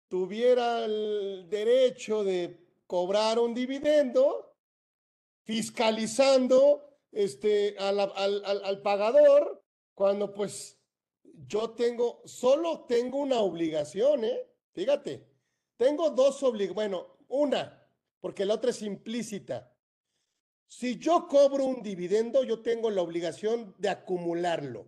[0.09, 4.57] tuviera el derecho de cobrar un dividendo
[5.45, 10.81] fiscalizando este, al, al- al pagador cuando pues
[11.47, 14.47] yo tengo, solo tengo una obligación, ¿eh?
[14.73, 15.27] Fíjate,
[15.77, 17.89] tengo dos obligaciones, bueno, una,
[18.21, 19.75] porque la otra es implícita.
[20.69, 24.87] Si yo cobro un dividendo, yo tengo la obligación de acumularlo.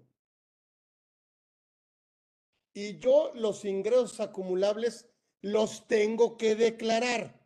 [2.74, 5.08] Y yo los ingresos acumulables
[5.40, 7.41] los tengo que declarar.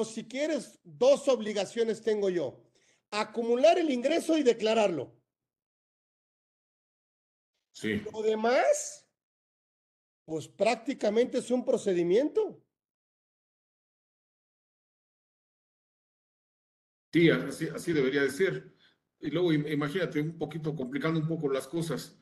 [0.00, 2.58] Entonces, si quieres, dos obligaciones tengo yo.
[3.10, 5.14] Acumular el ingreso y declararlo.
[7.72, 8.00] Sí.
[8.10, 9.06] Lo demás,
[10.24, 12.64] pues prácticamente es un procedimiento.
[17.12, 18.74] Sí, así, así debería de ser.
[19.20, 22.18] Y luego im- imagínate un poquito complicando un poco las cosas.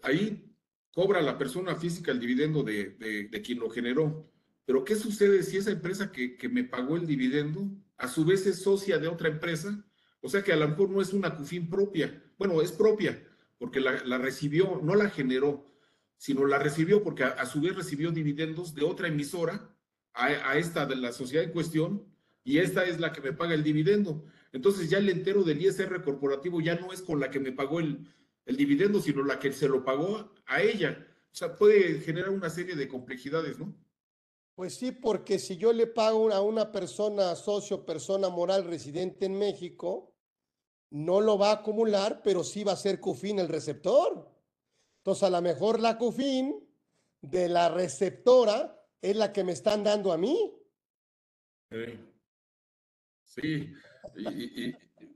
[0.00, 0.56] Ahí
[0.92, 4.32] cobra la persona física el dividendo de, de- de quien lo generó.
[4.68, 8.46] Pero ¿qué sucede si esa empresa que, que me pagó el dividendo a su vez
[8.46, 9.82] es socia de otra empresa?
[10.20, 12.22] O sea que a lo mejor no es una CUFIN propia.
[12.36, 13.26] Bueno, es propia
[13.56, 15.74] porque la, recibió, no la generó,
[16.18, 19.74] sino la recibió porque a, a su vez recibió dividendos de otra emisora
[20.12, 22.04] a, a esta de la sociedad en cuestión
[22.44, 24.26] y esta es la que me paga el dividendo.
[24.52, 27.80] Entonces ya el entero del ISR corporativo ya no es con la que me pagó
[27.80, 28.06] el,
[28.44, 31.08] el dividendo, sino la que se lo pagó a ella.
[31.32, 33.74] O sea, puede generar una serie de complejidades, ¿no?
[34.58, 39.38] Pues sí, porque si yo le pago a una persona, socio, persona moral residente en
[39.38, 40.16] México,
[40.90, 44.28] no lo va a acumular, pero sí va a ser CUFIN el receptor.
[44.96, 46.58] Entonces, a lo mejor la CUFIN
[47.20, 50.52] de la receptora es la que me están dando a mí.
[51.70, 52.00] Sí.
[53.26, 53.72] Sí,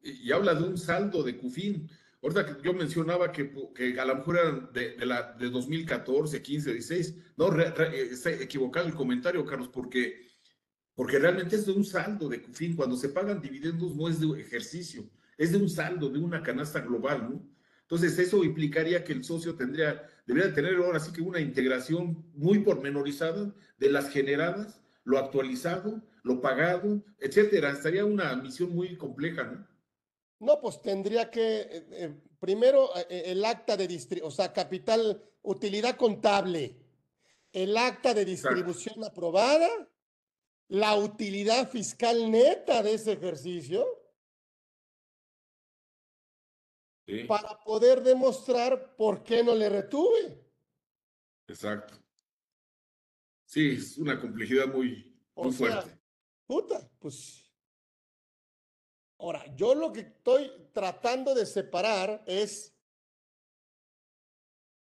[0.04, 1.90] y, habla de un saldo de CUFIN.
[2.22, 6.72] Ahorita yo mencionaba que, que a lo mejor eran de, de, la, de 2014, 15,
[6.72, 7.16] 16.
[7.36, 10.28] No, está equivocado el comentario, Carlos, porque,
[10.94, 12.76] porque realmente es de un saldo de CUFIN.
[12.76, 16.80] Cuando se pagan dividendos no es de ejercicio, es de un saldo, de una canasta
[16.80, 17.52] global, ¿no?
[17.82, 22.60] Entonces, eso implicaría que el socio tendría, debería tener ahora sí que una integración muy
[22.60, 27.72] pormenorizada de las generadas, lo actualizado, lo pagado, etcétera.
[27.72, 29.71] Estaría una misión muy compleja, ¿no?
[30.42, 35.22] No, pues tendría que, eh, eh, primero, eh, el acta de distribución, o sea, capital,
[35.42, 36.74] utilidad contable,
[37.52, 39.68] el acta de distribución aprobada,
[40.66, 43.86] la utilidad fiscal neta de ese ejercicio,
[47.28, 50.44] para poder demostrar por qué no le retuve.
[51.46, 51.94] Exacto.
[53.44, 56.00] Sí, es una complejidad muy, muy fuerte.
[56.46, 57.41] Puta, pues
[59.22, 62.74] Ahora, yo lo que estoy tratando de separar es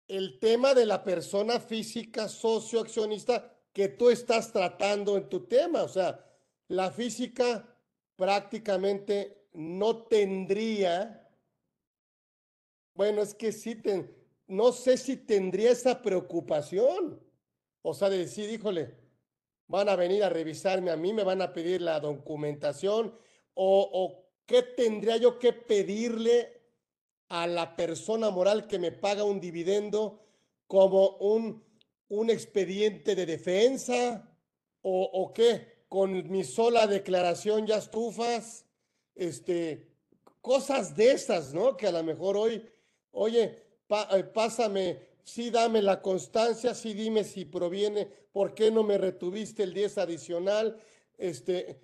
[0.08, 5.82] el tema de la persona física socioaccionista que tú estás tratando en tu tema.
[5.82, 6.24] O sea,
[6.68, 7.68] la física
[8.16, 11.30] prácticamente no tendría,
[12.94, 13.76] bueno, es que sí,
[14.46, 17.20] no sé si tendría esa preocupación.
[17.82, 18.96] O sea, de decir, híjole,
[19.66, 23.14] van a venir a revisarme a mí, me van a pedir la documentación
[23.54, 26.60] o, qué tendría yo que pedirle
[27.28, 30.20] a la persona moral que me paga un dividendo
[30.66, 31.64] como un,
[32.08, 34.30] un expediente de defensa
[34.82, 38.66] o, qué, con mi sola declaración ya estufas,
[39.14, 39.88] este,
[40.42, 41.74] cosas de esas, ¿no?
[41.74, 42.62] Que a lo mejor hoy,
[43.12, 48.98] oye, eh, pásame, sí dame la constancia, sí dime si proviene, ¿por qué no me
[48.98, 50.76] retuviste el 10 adicional?
[51.16, 51.80] Este,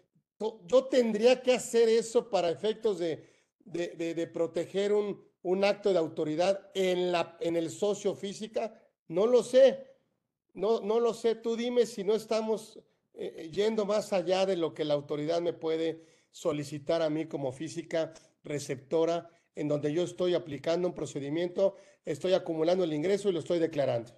[0.66, 3.29] yo tendría que hacer eso para efectos de,
[3.64, 8.74] de, proteger un, un, acto de autoridad en, la, en el socio física.
[9.09, 9.87] No lo sé,
[10.55, 11.35] no, no lo sé.
[11.35, 12.79] Tú dime si no estamos
[13.14, 17.26] eh, eh, yendo más allá de lo que la autoridad me puede solicitar a mí
[17.26, 23.33] como física receptora, en donde yo estoy aplicando un procedimiento, estoy acumulando el ingreso y
[23.33, 24.12] lo estoy declarando.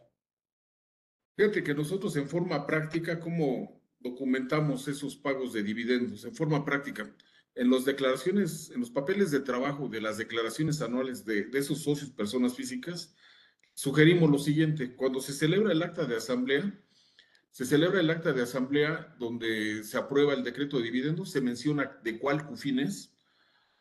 [1.36, 7.14] Fíjate que nosotros en forma práctica, como documentamos esos pagos de dividendos en forma práctica.
[7.54, 12.10] En las declaraciones, en los papeles de trabajo de las declaraciones anuales de, esos socios,
[12.10, 13.14] personas físicas,
[13.74, 16.78] sugerimos lo siguiente, cuando se celebra el acta de asamblea,
[17.50, 21.98] se celebra el acta de asamblea donde se aprueba el decreto de dividendos, se menciona
[22.02, 23.14] de cuál CUFIN es.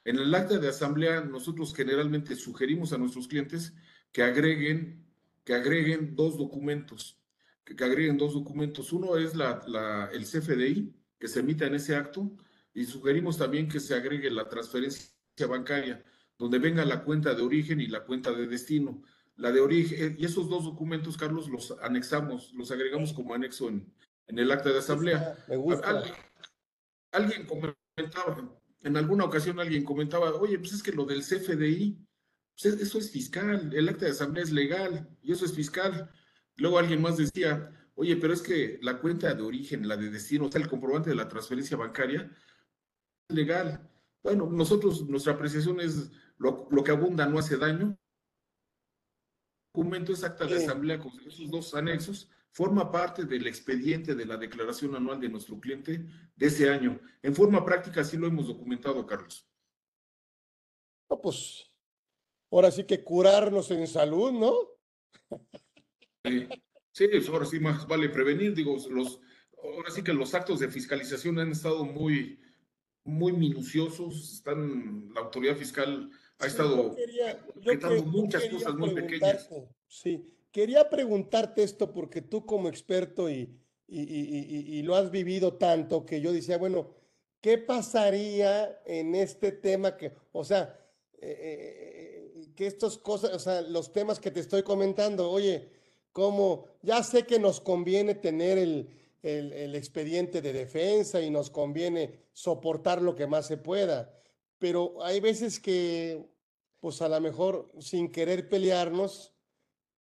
[0.03, 3.73] En el acta de asamblea nosotros generalmente sugerimos a nuestros clientes
[4.11, 5.05] que agreguen,
[5.45, 7.20] que agreguen dos documentos
[7.75, 8.91] que, agreguen dos documentos.
[8.93, 12.31] Uno es la, el CFDI que se emita en ese acto
[12.73, 15.11] y sugerimos también que se agregue la transferencia
[15.47, 16.03] bancaria,
[16.37, 19.01] donde venga la cuenta de origen y la cuenta de destino.
[19.35, 23.91] La de origen, y esos dos documentos, Carlos, los anexamos, los agregamos como anexo en,
[24.27, 25.37] en el acta de asamblea.
[25.47, 26.03] Me gusta.
[27.11, 28.49] alguien comentaba,
[28.81, 31.97] en alguna ocasión alguien comentaba, oye, pues es que lo del CFDI,
[32.61, 36.09] pues eso es fiscal, el acta de asamblea es legal y eso es fiscal.
[36.57, 40.45] Luego alguien más decía, oye, pero es que la cuenta de origen, la de destino,
[40.45, 42.31] o sea, el comprobante de la transferencia bancaria,
[43.29, 43.89] es legal.
[44.23, 47.97] Bueno, nosotros, nuestra apreciación es lo, que abunda no hace daño.
[49.73, 54.37] El documento exacta de asamblea con esos dos anexos forma parte del expediente de la
[54.37, 56.99] declaración anual de nuestro cliente de ese año.
[57.21, 59.47] En forma práctica, sí lo hemos documentado, Carlos.
[61.09, 61.71] No, pues,
[62.51, 64.53] ahora sí que curarnos en salud, ¿no?
[66.93, 69.19] Sí, ahora sí más vale prevenir, digo, los,
[69.63, 72.39] ahora sí que los actos de fiscalización han estado muy,
[73.03, 76.95] muy minuciosos, están, la autoridad fiscal ha estado
[77.61, 79.49] quitando muchas cosas muy pequeñas.
[79.87, 83.57] Sí, quería preguntarte esto porque tú como experto y,
[83.87, 86.93] y, lo has vivido tanto que yo decía, bueno,
[87.39, 90.77] ¿qué pasaría en este tema que, o sea,
[91.19, 95.80] eh, eh, que estas cosas, o sea, los temas que te estoy comentando, oye,
[96.11, 98.89] como ya sé que nos conviene tener el,
[99.23, 104.13] el, expediente de defensa y nos conviene soportar lo que más se pueda,
[104.57, 106.27] pero hay veces que,
[106.79, 109.33] pues a lo mejor sin querer pelearnos,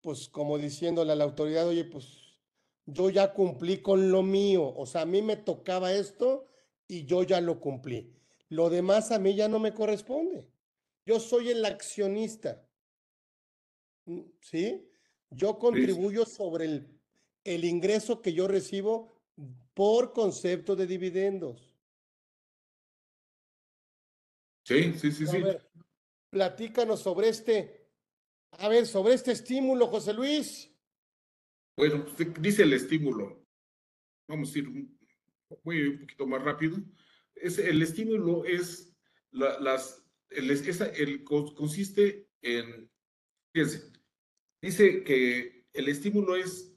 [0.01, 2.39] pues como diciéndole a la autoridad, oye, pues
[2.87, 6.47] yo ya cumplí con lo mío, o sea, a mí me tocaba esto
[6.89, 8.17] y yo ya lo cumplí.
[8.49, 10.51] Lo demás a mí ya no me corresponde.
[11.07, 12.67] Yo soy el accionista.
[14.41, 14.90] ¿Sí?
[15.31, 17.01] Yo contribuyo sobre el,
[17.45, 19.23] el ingreso que yo recibo
[19.75, 21.77] por concepto de dividendos.
[24.65, 25.43] Sí, sí, sí, A sí.
[25.43, 25.71] ver,
[26.31, 27.89] platícanos sobre este,
[28.53, 30.71] a ver, sobre este estímulo, José Luis.
[31.77, 33.47] Bueno, pues, dice el estímulo.
[34.29, 34.69] Vamos a ir
[35.65, 36.77] voy un poquito más rápido.
[37.35, 38.95] Es, el estímulo es
[39.31, 42.89] la- las, el, es- el co- consiste en,
[43.53, 43.91] fíjense,
[44.61, 46.73] dice que el estímulo es,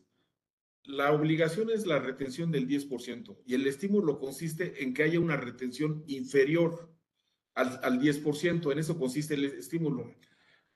[0.83, 5.37] la obligación es la retención del 10% y el estímulo consiste en que haya una
[5.37, 6.93] retención inferior
[7.55, 10.13] al, al 10%, en eso consiste el estímulo.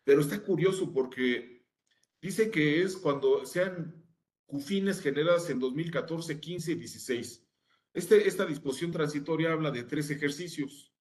[0.04, 1.66] Pero está curioso porque
[2.22, 4.06] dice que es cuando sean
[4.46, 7.48] CUFINES generadas en 2014, 15 y 16.
[7.94, 10.94] Este, esta disposición transitoria habla de tres ejercicios,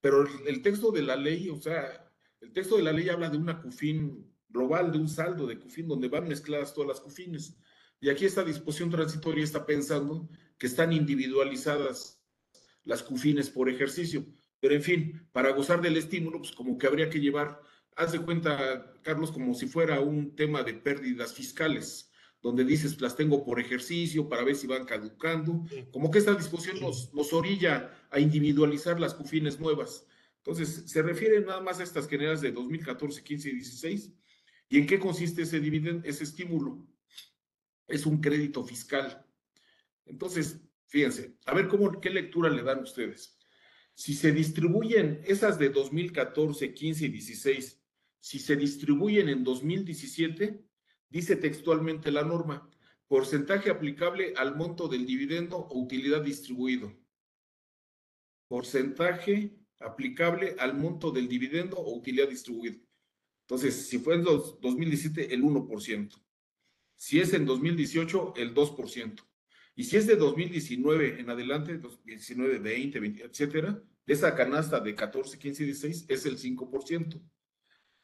[0.00, 3.30] pero el, el texto de la ley, o sea, el texto de la ley habla
[3.30, 7.56] de una CUFIN global, de un saldo de CUFIN donde van mezcladas todas las CUFINES.
[8.00, 10.28] Y aquí esta disposición transitoria está pensando
[10.58, 12.22] que están individualizadas
[12.84, 14.26] las CUFINES por ejercicio.
[14.60, 17.60] Pero en fin, para gozar del estímulo, pues como que habría que llevar,
[17.96, 23.14] haz de cuenta, Carlos, como si fuera un tema de pérdidas fiscales donde dices, las
[23.14, 25.64] tengo por ejercicio para ver si van caducando.
[25.92, 30.06] Como que esta disposición nos, nos orilla a individualizar las cufines nuevas.
[30.38, 34.12] Entonces, se refiere nada más a estas generas de 2014, 15 y 16.
[34.72, 36.82] ¿Y en qué consiste ese dividendo, ese estímulo?
[37.86, 39.22] Es un crédito fiscal.
[40.06, 43.38] Entonces, fíjense, a ver cómo, qué lectura le dan ustedes.
[43.92, 47.84] Si se distribuyen esas de 2014, 15 y 16,
[48.18, 50.64] si se distribuyen en 2017,
[51.10, 52.70] dice textualmente la norma,
[53.08, 56.90] porcentaje aplicable al monto del dividendo o utilidad distribuido.
[58.48, 62.81] Porcentaje aplicable al monto del dividendo o utilidad distribuido.
[63.52, 66.16] Entonces, si fue en dos- 2017, el 1%.
[66.96, 69.22] Si es en 2018, el 2%.
[69.76, 74.94] Y si es de 2019 en adelante, 2019, 20, 20, etcétera, de esa canasta de
[74.94, 77.20] 14, 15 y 16, es el 5%.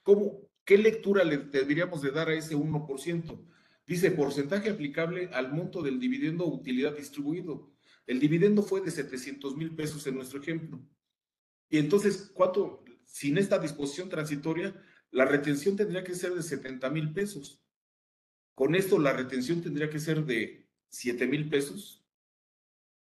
[0.02, 3.42] ¿Cómo, ¿Qué lectura le deberíamos de dar a ese 1%?
[3.86, 7.72] Dice porcentaje aplicable al monto del dividendo utilidad distribuido.
[8.06, 10.78] El dividendo fue de 700 mil pesos en nuestro ejemplo.
[11.70, 12.84] Y entonces, ¿cuánto?
[13.06, 14.78] Sin esta disposición transitoria,
[15.10, 17.62] la retención tendría que ser de 70 mil pesos.
[18.54, 22.04] Con esto, la retención tendría que ser de 7 mil pesos.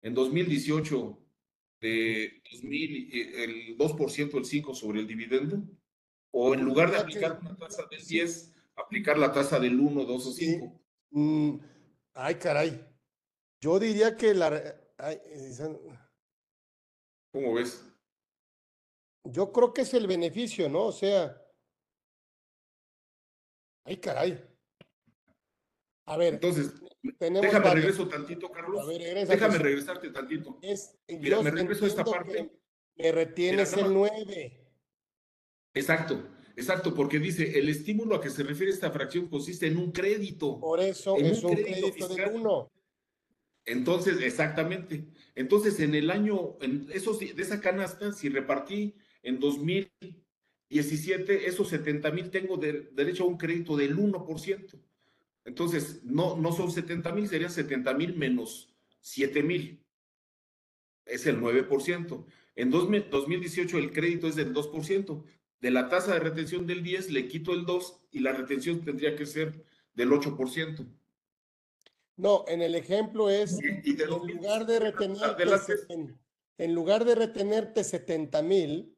[0.02, 1.20] En 2018,
[1.80, 5.64] de 2000, eh, el 2%, el 5% sobre el dividendo.
[6.32, 10.26] O en lugar de aplicar una tasa del 10, aplicar la tasa del 1, 2
[10.28, 10.46] o Sí.
[10.54, 10.82] 5.
[11.12, 11.60] Mm,
[12.16, 12.86] ay, caray.
[13.62, 14.76] Yo diría que la...
[14.98, 15.78] ay, esa-
[17.32, 17.86] ¿Cómo ves?
[19.26, 20.86] yo creo que es el beneficio, ¿no?
[20.88, 21.40] O sea...
[23.86, 24.44] Ay, caray.
[26.06, 26.74] A ver, Entonces,
[27.18, 28.82] tenemos déjame regreso tantito, Carlos.
[28.82, 29.34] A ver, regrésate.
[29.34, 30.60] Déjame regresarte tantito.
[30.62, 32.52] Es, Mira, me regreso a esta parte.
[32.96, 34.60] Me retienes Mira, el nada 9.
[35.74, 39.92] Exacto, exacto, porque dice, el estímulo a que se refiere esta fracción consiste en un
[39.92, 40.60] crédito.
[40.60, 42.72] Por eso En es un crédito crédito del 1.
[43.66, 45.08] Entonces, exactamente.
[45.36, 49.40] Entonces, en el año, en esos, de esa canasta, si repartí en
[50.70, 54.80] 2017, esos 70 mil tengo de- derecho a un crédito del 1%.
[55.46, 59.84] Entonces, no, no son 70 mil, serían 70 mil menos 7 mil.
[61.06, 62.26] Es el 9%.
[62.56, 65.24] En 2000 2018 el crédito es del 2%.
[65.60, 69.16] De la tasa de retención del 10 le quito el 2 y la retención tendría
[69.16, 70.86] que ser del 8%.
[72.16, 75.44] No, en el ejemplo es, Y, y de en 2000 lugar de retenerte,
[76.60, 78.93] en lugar de retenerte 70 mil,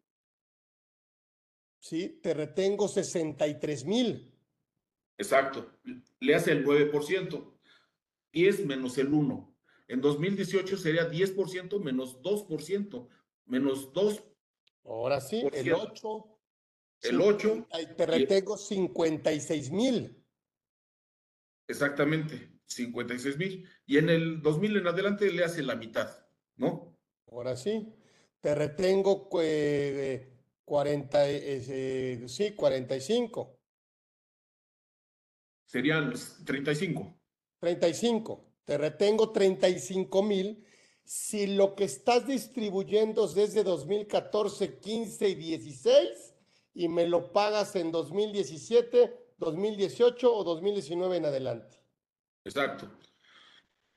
[1.86, 2.20] ¿sí?
[2.24, 4.34] Te retengo 63 mil.
[5.18, 5.72] Exacto,
[6.20, 7.54] le hace el 9%,
[8.34, 9.56] 10 menos el 1.
[9.88, 13.08] En 2018 sería 10% menos 2%,
[13.46, 14.24] menos 2,
[14.84, 16.40] Ahora sí, el cierto.
[17.02, 17.10] 8.
[17.10, 20.24] el 8, Te retengo 56 mil.
[21.68, 23.70] exactamente, 56 mil.
[23.86, 26.10] Y en el 2000 en adelante le hace la mitad,
[26.56, 26.98] ¿no?
[27.32, 27.94] Ahora sí,
[28.42, 30.35] te retengo eh,
[30.66, 33.60] 40, eh, sí, 45,
[35.68, 36.14] Serían
[36.46, 37.20] 35.
[37.60, 38.46] 35.
[38.66, 40.64] Te retengo 35 mil.
[41.04, 46.34] Si lo que estás distribuyendo es desde 2014, 15 y 16
[46.74, 51.78] y me lo pagas en 2017, 2018 o 2019 en adelante.
[52.44, 52.90] Exacto.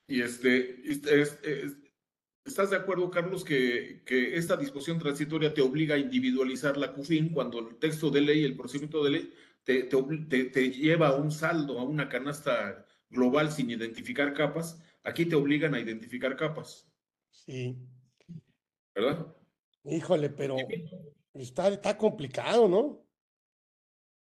[0.06, 1.76] Y este, es- es- es-
[2.48, 7.28] ¿estás de acuerdo, Carlos, que, que esta disposición transitoria te obliga a individualizar la CUFIN
[7.30, 9.34] cuando el texto de ley, el procedimiento de ley,
[9.64, 14.82] te, te te lleva a un saldo, a una canasta global sin identificar capas?
[15.04, 16.90] Aquí te obligan a identificar capas,
[17.30, 17.76] Sí.
[18.94, 19.34] ¿verdad?
[19.84, 20.56] Híjole, pero
[21.34, 23.06] está, está complicado, ¿no?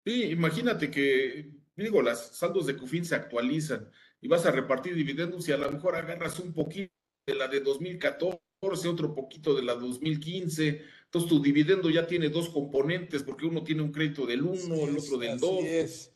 [0.04, 5.48] Sí, imagínate que, digo, las saldos de CUFIN se actualizan y vas a repartir dividendos
[5.48, 6.92] y a lo mejor agarras un poquito
[7.26, 10.82] de la de 2014, otro poquito de la 2015.
[11.04, 14.96] Entonces tu dividendo ya tiene dos componentes porque uno tiene un crédito del 1, el
[14.96, 15.64] otro del 2.
[15.64, 16.14] Es,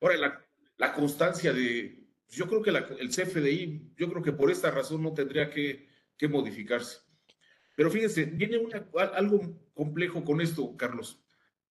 [0.00, 0.46] Ahora, la,
[0.76, 5.12] la, constancia de, yo creo que el CFDI, yo creo que por esta razón no
[5.12, 7.00] tendría que, que modificarse.
[7.76, 9.40] Pero fíjense, viene una, algo
[9.74, 11.22] complejo con esto, Carlos.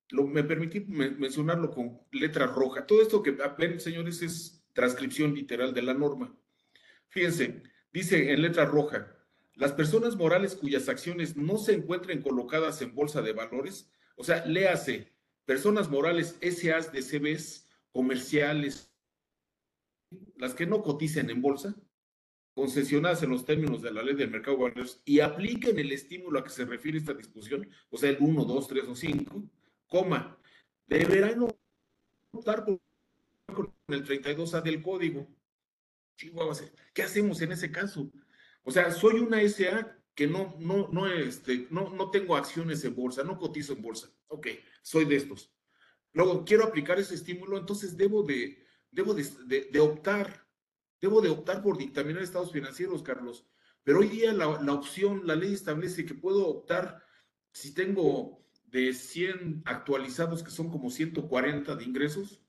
[0.09, 2.85] Lo, me permití mencionarlo con letra roja.
[2.85, 6.35] Todo esto que ven, señores, es transcripción literal de la norma.
[7.09, 7.63] Fíjense,
[7.97, 9.11] dice en letra roja,
[9.55, 14.45] las personas morales cuyas acciones no se encuentren colocadas en bolsa de valores, o sea,
[14.45, 15.11] léase,
[15.45, 18.93] personas morales SAs de CBs, comerciales,
[20.35, 21.75] las que no coticen en bolsa,
[22.53, 26.37] concesionadas en los términos de la ley del mercado de valores y apliquen el estímulo
[26.37, 29.43] a que se refiere esta disposición, o sea, el 1, 2, 3 o 5,
[29.87, 30.37] coma,
[30.85, 31.47] deberán
[32.31, 32.79] optar por
[33.87, 35.27] el 32A del código.
[36.93, 38.11] ¿Qué hacemos en ese caso?
[38.63, 42.95] O sea, soy una SA que no, no, no, este, no, no tengo acciones en
[42.95, 44.09] bolsa, no cotizo en bolsa.
[44.27, 44.47] Ok,
[44.81, 45.53] soy de estos.
[46.13, 50.47] Luego, quiero aplicar ese estímulo, entonces debo de, debo de, de optar
[50.99, 53.45] Debo de optar por dictaminar estados financieros, Carlos.
[53.83, 57.03] Pero hoy día la, opción, la ley establece que puedo optar
[57.51, 62.41] si tengo de 100 actualizados, que son como 140 de ingresos,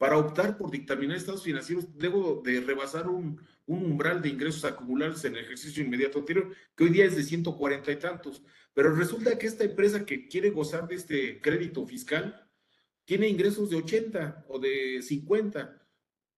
[0.00, 5.22] para optar por dictaminar estados financieros, debo de rebasar un, un, umbral de ingresos acumulables
[5.26, 8.42] en el ejercicio inmediato anterior, que hoy día es de 140 y tantos.
[8.72, 12.48] Pero resulta que esta empresa que quiere gozar de este crédito fiscal
[13.04, 15.86] tiene ingresos de 80 o de 50.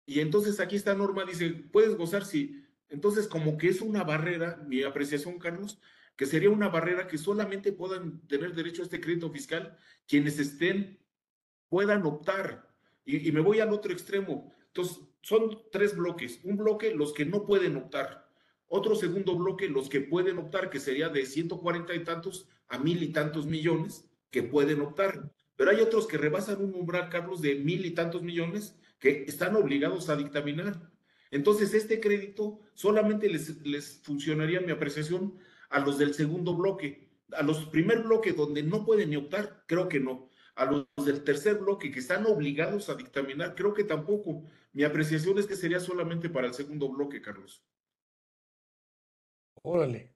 [0.07, 4.61] Y entonces aquí esta norma dice, puedes gozar si, entonces como que es una barrera,
[4.67, 5.81] mi apreciación, Carlos,
[6.17, 10.99] que sería una barrera que solamente puedan tener derecho a este crédito fiscal quienes estén,
[11.69, 12.72] puedan optar.
[13.05, 14.53] Y, me voy al otro extremo.
[14.69, 16.41] Entonces, son tres bloques.
[16.45, 18.29] Un bloque, los que no pueden optar.
[18.69, 23.03] Otro segundo bloque, los que pueden optar, que sería de 140 y tantos a mil
[23.03, 25.31] y tantos millones que pueden optar.
[25.57, 29.57] Pero hay otros que rebasan un umbral, Carlos, de mil y tantos millones que están
[29.57, 30.91] obligados a dictaminar.
[31.31, 35.35] Entonces, este crédito solamente les, les funcionaría, mi apreciación,
[35.69, 37.11] a los del segundo bloque.
[37.33, 40.29] A los primer bloque donde no pueden ni optar, creo que no.
[40.55, 44.45] A los del tercer bloque que están obligados a dictaminar, creo que tampoco.
[44.73, 47.65] Mi apreciación es que sería solamente para el segundo bloque, Carlos.
[49.63, 50.15] Órale.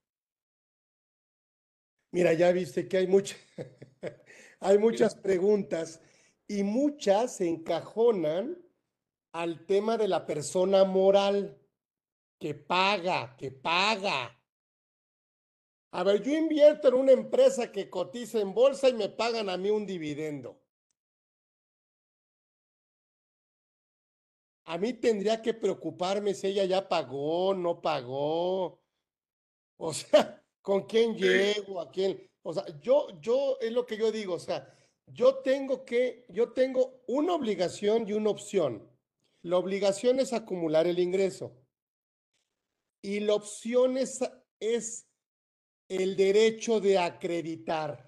[2.12, 3.36] Mira, ya viste que hay, mucha,
[4.60, 6.00] hay muchas preguntas
[6.48, 8.58] y muchas se encajonan
[9.32, 11.58] al tema de la persona moral
[12.38, 14.32] que paga, que paga.
[15.96, 19.56] A ver, yo invierto en una empresa que cotiza en bolsa y me pagan a
[19.56, 20.60] mí un dividendo.
[24.66, 28.78] A mí tendría que preocuparme si ella ya pagó, no pagó.
[29.78, 31.80] O sea, ¿con quién llego?
[31.80, 32.30] ¿A quién?
[32.42, 34.70] O sea, yo, yo, es lo que yo digo, o sea,
[35.06, 38.86] yo tengo que, yo tengo una obligación y una opción.
[39.40, 41.56] La obligación es acumular el ingreso.
[43.00, 44.20] Y la opción es,
[44.60, 45.05] es
[45.88, 48.06] el derecho de acreditar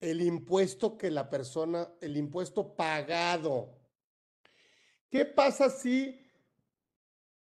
[0.00, 3.78] el impuesto que la persona, el impuesto pagado.
[5.08, 6.20] ¿Qué pasa si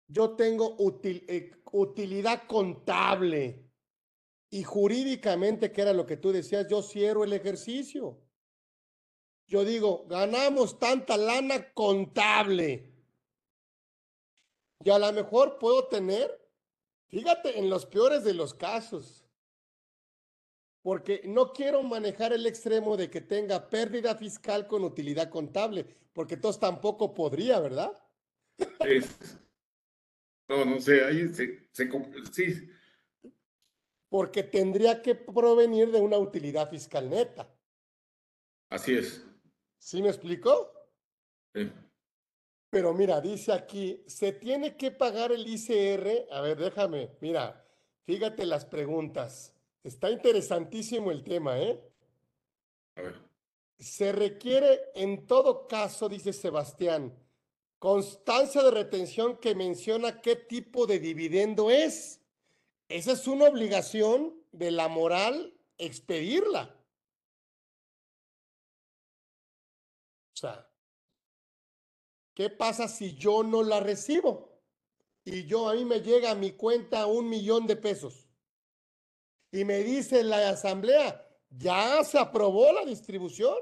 [0.08, 3.70] yo tengo eh, utilidad contable
[4.50, 8.20] y jurídicamente, que era lo que tú decías, yo cierro el ejercicio?
[9.46, 12.94] Yo digo, ganamos tanta lana contable.
[14.84, 16.39] Y a lo mejor puedo tener,
[17.10, 19.26] fíjate, en los peores de los casos,
[20.82, 26.36] porque no quiero manejar el extremo de que tenga pérdida fiscal con utilidad contable, porque
[26.36, 27.92] entonces tampoco podría, ¿verdad?
[30.48, 31.90] No, no sé, ahí se, se,
[32.32, 32.70] sí.
[34.10, 37.48] Porque tendría que provenir de una utilidad fiscal neta.
[38.70, 39.26] Así es.
[39.78, 40.72] ¿Sí me explico?
[41.54, 41.72] Sí.
[42.70, 46.28] Pero mira, dice aquí, se tiene que pagar el ICR.
[46.32, 47.66] A ver, déjame, mira,
[48.06, 49.54] fíjate las preguntas.
[49.84, 51.82] Está interesantísimo el tema, ¿eh?
[52.96, 53.30] A ver.
[53.80, 57.18] Se requiere en todo caso, dice Sebastián,
[57.80, 62.20] constancia de retención que menciona qué tipo de dividendo es.
[62.90, 66.76] Esa es una obligación de la moral expedirla.
[72.40, 74.62] ¿Qué pasa si yo no la recibo?
[75.26, 78.30] Y yo a mí me llega a mi cuenta un millón de pesos.
[79.52, 83.58] y me dice la asamblea, ya se aprobó la distribución.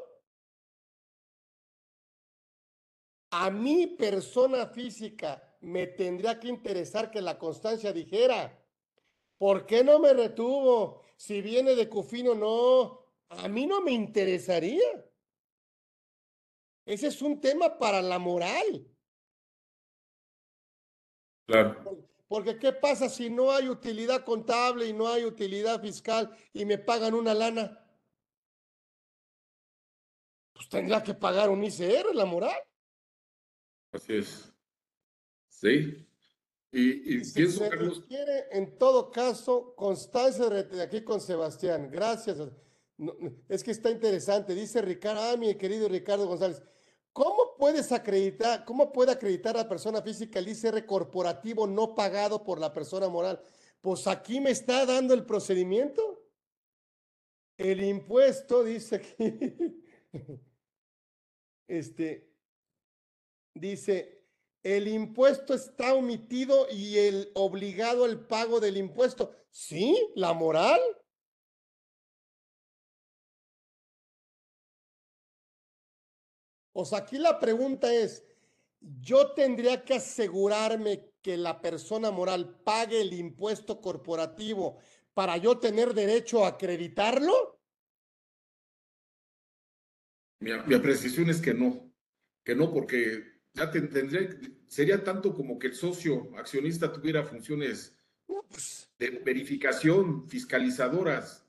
[3.32, 8.64] A mi persona física me tendría que interesar que la constancia dijera,
[9.40, 11.02] ¿por qué no me retuvo?
[11.16, 15.04] Si viene de Cufino, no, a mí no me interesaría.
[16.88, 18.88] Ese es un tema para la moral.
[21.46, 22.08] Claro.
[22.30, 26.78] Porque ¿qué pasa si no hay utilidad contable y no hay utilidad fiscal y me
[26.78, 27.86] pagan una lana?
[30.54, 32.58] Pues tendría que pagar un ICR, la moral.
[33.92, 34.54] Así es.
[35.50, 36.08] Sí.
[36.72, 38.00] Y, y pienso, se Carlos.
[38.00, 41.90] Requiere, en todo caso, constancia de aquí con Sebastián.
[41.92, 42.38] Gracias.
[43.50, 44.56] es que está interesante.
[44.56, 46.64] Dice Ricardo, ah, mi querido Ricardo González.
[47.18, 52.60] ¿Cómo puedes acreditar, cómo puede acreditar la persona física el ICR corporativo no pagado por
[52.60, 53.42] la persona moral?
[53.82, 56.24] Pues aquí me está dando el procedimiento.
[57.58, 59.18] El impuesto, dice aquí,
[61.68, 62.32] este,
[63.56, 64.24] dice,
[64.62, 69.32] el impuesto está omitido y el obligado al pago del impuesto.
[69.50, 70.80] Sí, la moral.
[76.80, 78.24] O sea, aquí la pregunta es,
[79.02, 84.78] ¿yo tendría que asegurarme que la persona moral pague el impuesto corporativo
[85.16, 87.60] para yo tener derecho a acreditarlo?
[90.40, 91.92] Mi, mi apreciación es que no,
[92.44, 93.24] que no, porque
[93.56, 94.30] ya tendría,
[94.68, 97.98] sería tanto como que el socio accionista tuviera funciones
[99.00, 101.44] de verificación, fiscalizadoras,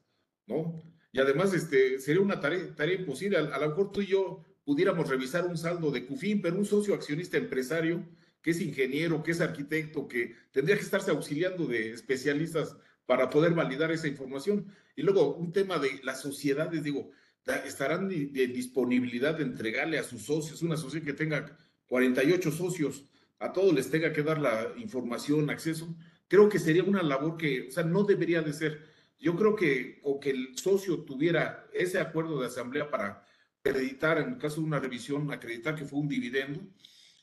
[0.47, 0.83] ¿no?
[1.13, 3.37] Y además, este, sería una tarea, tarea imposible.
[3.37, 6.67] A, a lo mejor tú y yo pudiéramos revisar un saldo de CUFIN, pero un
[6.67, 8.07] socio accionista empresario
[8.43, 13.55] que es ingeniero, que es arquitecto, que tendría que estarse auxiliando de especialistas para poder
[13.55, 14.67] validar esa información.
[14.95, 17.09] Y luego un tema de las sociedades, digo,
[17.65, 21.57] estarán de, disponibilidad de entregarle a sus socios, una sociedad que tenga
[21.87, 23.05] 48 socios,
[23.39, 25.97] a todos les tenga que dar la información, acceso.
[26.29, 28.83] Creo que sería una labor que, o sea, no debería de ser.
[29.19, 33.27] Yo creo que, o que el socio tuviera ese acuerdo de asamblea para
[33.71, 36.61] acreditar, en el caso de una revisión, acreditar que fue un dividendo.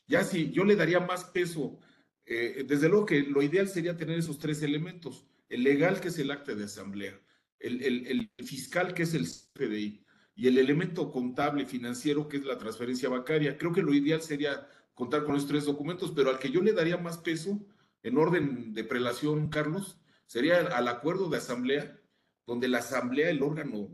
[0.06, 1.78] Ya si yo le daría más peso,
[2.24, 6.18] eh, desde luego que lo ideal sería tener esos tres elementos, el legal que es
[6.18, 7.20] el acta de asamblea,
[7.58, 8.06] el, el,
[8.38, 13.08] el fiscal que es el CFDI y el elemento contable financiero que es la transferencia
[13.08, 13.56] bancaria.
[13.56, 16.72] Creo que lo ideal sería contar con estos tres documentos, pero al que yo le
[16.72, 17.60] daría más peso
[18.02, 21.98] en orden de prelación, Carlos, sería al acuerdo de asamblea,
[22.46, 23.90] donde la asamblea, el órgano,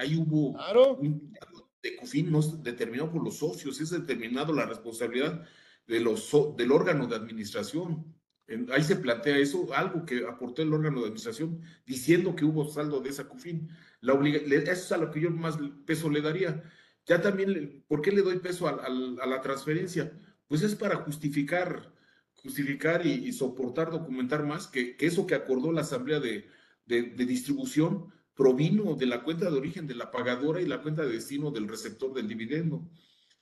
[0.00, 0.94] ahí hubo claro.
[0.94, 1.32] un,
[1.90, 5.46] de COFIN no es determinado por los socios, es determinado la responsabilidad
[5.86, 8.14] de los, del órgano de administración.
[8.48, 12.68] En, ahí se plantea eso, algo que aportó el órgano de administración, diciendo que hubo
[12.68, 13.68] saldo de esa COFIN.
[14.00, 16.62] La obliga, eso es a lo que yo más peso le daría.
[17.06, 20.12] Ya también, ¿por qué le doy peso a, a, a la transferencia?
[20.48, 21.92] Pues es para justificar,
[22.34, 26.48] justificar y, y soportar, documentar más que, que, eso que acordó la Asamblea de,
[26.84, 31.02] de, de distribución provino de la cuenta de origen de la pagadora y la cuenta
[31.02, 32.86] de destino del receptor del dividendo.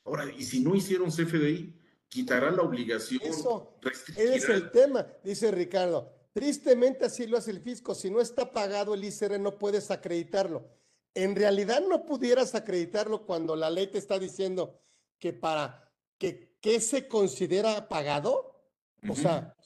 [0.04, 1.74] Ahora, y si no hicieron CFDI,
[2.08, 3.20] quitará la obligación.
[3.24, 3.76] Eso
[4.16, 6.12] es el tema, dice Ricardo.
[6.32, 7.94] Tristemente así lo hace el fisco.
[7.94, 10.68] Si no está pagado el ICR, no puedes acreditarlo.
[11.12, 14.80] En realidad no pudieras acreditarlo cuando la ley te está diciendo
[15.18, 18.62] que para que, que se considera pagado.
[19.02, 19.12] Uh -huh.
[19.12, 19.56] O sea,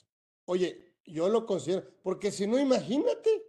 [0.46, 3.47] oye, yo lo considero, porque si no, imagínate,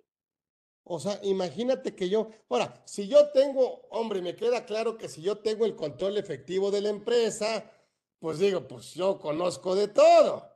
[0.92, 5.22] o sea, imagínate que yo, ahora, si yo tengo, hombre, me queda claro que si
[5.22, 7.72] yo tengo el control efectivo de la empresa,
[8.18, 10.52] pues digo, pues yo conozco de todo.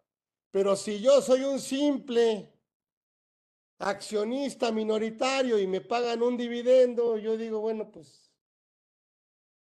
[0.49, 2.51] Pero si yo soy un simple
[3.77, 8.33] accionista minoritario y me pagan un dividendo, yo digo, bueno, pues.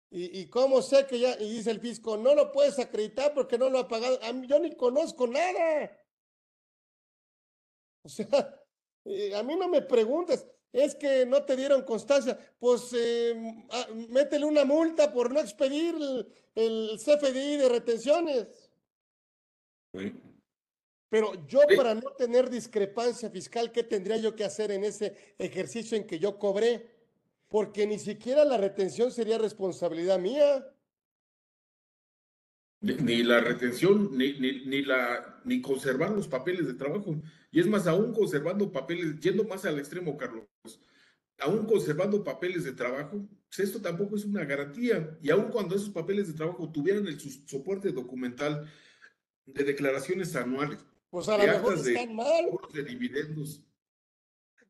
[0.09, 1.39] ¿Y, y cómo sé que ya?
[1.39, 4.19] Y dice el fisco, no lo puedes acreditar porque no lo ha pagado.
[4.45, 5.97] Yo ni conozco nada.
[8.03, 8.58] O sea,
[9.09, 13.87] eh, a mí no me preguntes, es que no te dieron constancia, pues eh, ah,
[14.09, 18.47] métele una multa por no expedir el, el CFDI de retenciones.
[19.93, 20.13] Sí.
[21.09, 21.75] Pero yo sí.
[21.75, 26.19] para no tener discrepancia fiscal, ¿qué tendría yo que hacer en ese ejercicio en que
[26.19, 26.87] yo cobré?
[27.47, 30.67] Porque ni siquiera la retención sería responsabilidad mía.
[32.81, 37.15] Ni, ni la retención, ni, ni, ni, la, ni conservar los papeles de trabajo.
[37.51, 40.45] Y es más, aún conservando papeles, yendo más al extremo, Carlos,
[41.39, 45.17] aún conservando papeles de trabajo, pues esto tampoco es una garantía.
[45.21, 48.69] Y aún cuando esos papeles de trabajo tuvieran el soporte documental
[49.45, 50.79] de declaraciones anuales,
[51.09, 52.45] pues a lo mejor están de, mal.
[52.71, 53.63] de dividendos,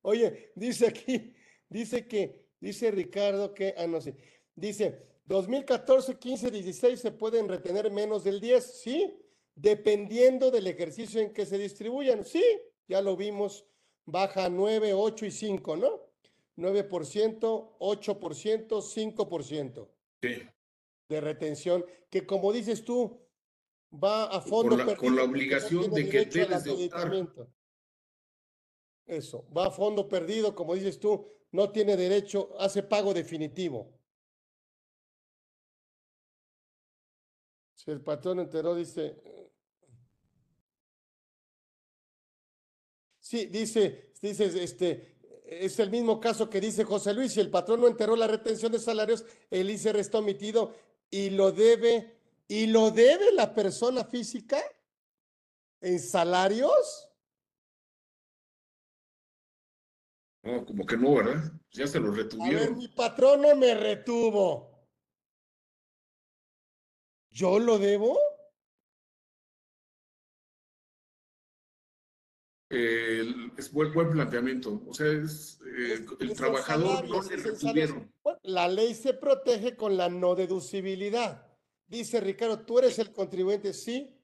[0.02, 1.34] Oye, dice aquí,
[1.70, 4.16] dice que, dice Ricardo que, ah, no sé,
[4.56, 9.22] dice, 2014, 15, 16 se pueden retener menos del 10, ¿sí?
[9.56, 12.44] Dependiendo del ejercicio en que se distribuyan, sí,
[12.90, 13.66] ya lo vimos,
[14.06, 16.02] baja 9, 8 y 5, ¿no?
[16.58, 19.88] 9%, 8%, 5%
[20.22, 20.42] Sí.
[21.08, 23.22] de retención, que como dices tú,
[23.94, 26.72] va a fondo Con la, con perdido la porque no obligación de que debes de
[26.72, 27.48] optar.
[29.06, 33.94] Eso, va a fondo perdido, como dices tú, no tiene derecho, hace pago definitivo.
[37.76, 39.49] Si el patrón enteró, dice.
[43.30, 45.16] Sí, dice, dice, este,
[45.46, 48.72] es el mismo caso que dice José Luis, si el patrón no enteró la retención
[48.72, 50.74] de salarios, el ICR está omitido
[51.12, 52.18] y lo debe,
[52.48, 54.60] y lo debe la persona física
[55.80, 57.08] en salarios.
[60.42, 61.52] No, como que no, ¿verdad?
[61.70, 62.78] Ya se lo A ver, retuvieron.
[62.80, 64.88] mi patrón no me retuvo.
[67.30, 68.18] ¿Yo lo debo?
[72.72, 74.82] Eh, el- es buen, buen planteamiento.
[74.88, 77.08] O sea, es, eh, Es- el es trabajador.
[78.24, 81.48] Bueno, la ley se protege con la no deducibilidad.
[81.88, 84.16] Dice Ricardo, tú eres el contribuyente, sí,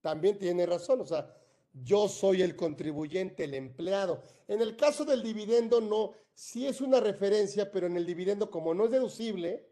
[0.00, 1.00] también tiene razón.
[1.00, 1.32] O sea,
[1.72, 4.22] yo soy el contribuyente, el empleado.
[4.48, 8.74] En el caso del dividendo, no, sí es una referencia, pero en el dividendo, como
[8.74, 9.68] no es deducible,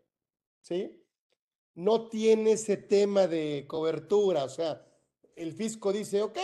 [0.60, 1.00] ¿sí?
[1.74, 4.44] No tiene ese tema de cobertura.
[4.44, 4.86] O sea,
[5.34, 6.38] el fisco dice, ok,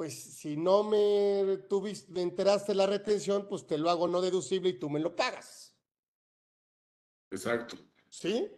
[0.00, 4.78] pues si no me tuviste, enteraste la retención, pues te lo hago no deducible y
[4.78, 5.76] tú me lo pagas.
[7.30, 7.76] Exacto.
[8.08, 8.48] ¿Sí?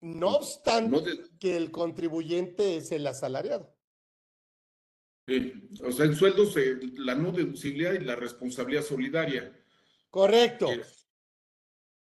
[0.00, 3.76] No obstante No de- que el contribuyente es el asalariado.
[5.26, 5.68] sí.
[5.84, 9.52] O sea, en sueldos, eh, la no deducibilidad y la responsabilidad solidaria.
[10.08, 10.68] Correcto.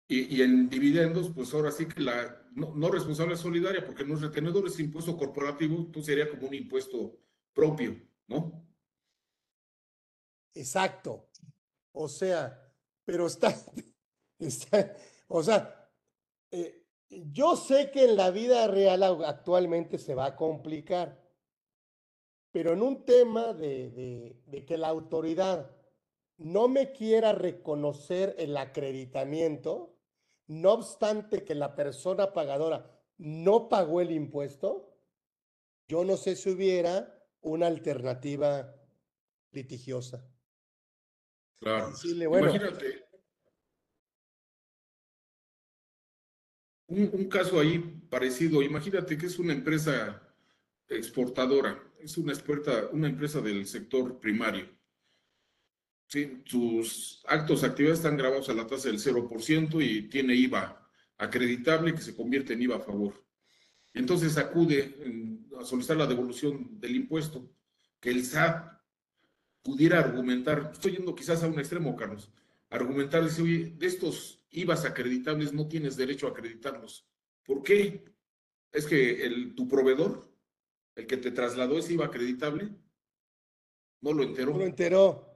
[0.08, 4.14] Y, y en dividendos, pues ahora sí que la no, no responsabilidad solidaria, porque no
[4.14, 7.18] es retenedor, es impuesto corporativo, entonces sería como un impuesto
[7.56, 7.96] propio,
[8.28, 8.38] ¿no?
[10.54, 11.28] Exacto.
[11.92, 12.40] O sea,
[13.04, 13.54] pero está,
[14.38, 14.94] está-
[15.28, 15.90] o sea,
[16.50, 21.22] eh, yo sé que en la vida real actualmente se va a complicar,
[22.50, 25.70] pero en un tema de, de- de que la autoridad
[26.38, 29.96] no me quiera reconocer el acreditamiento,
[30.46, 34.94] no obstante que la persona pagadora no pagó el impuesto,
[35.88, 37.15] yo no sé si hubiera
[37.46, 38.74] una alternativa
[39.52, 40.28] litigiosa.
[41.60, 41.90] Claro.
[41.90, 43.04] Decirle, bueno, Imagínate.
[46.88, 47.78] Un, un caso ahí
[48.10, 50.22] parecido, imagínate que es una empresa
[50.88, 54.68] exportadora, es una experta, una empresa del sector primario.
[56.08, 60.88] Sí, sus actos, actividades están grabados a la tasa del 0% y tiene IVA
[61.18, 63.24] acreditable que se convierte en IVA a favor.
[63.92, 67.50] Entonces acude en- a solicitar la devolución del impuesto,
[68.00, 68.80] que el SAT
[69.62, 72.30] pudiera argumentar, estoy yendo quizás a un extremo, Carlos,
[72.70, 77.06] argumentar, dice, oye, de estos IVAs acreditables no tienes derecho a acreditarlos.
[77.44, 78.04] ¿Por qué?
[78.72, 80.30] Es que el, tu proveedor,
[80.94, 82.70] el que te trasladó ese IVA acreditable,
[84.00, 84.52] no lo enteró.
[84.52, 85.32] no lo enteró.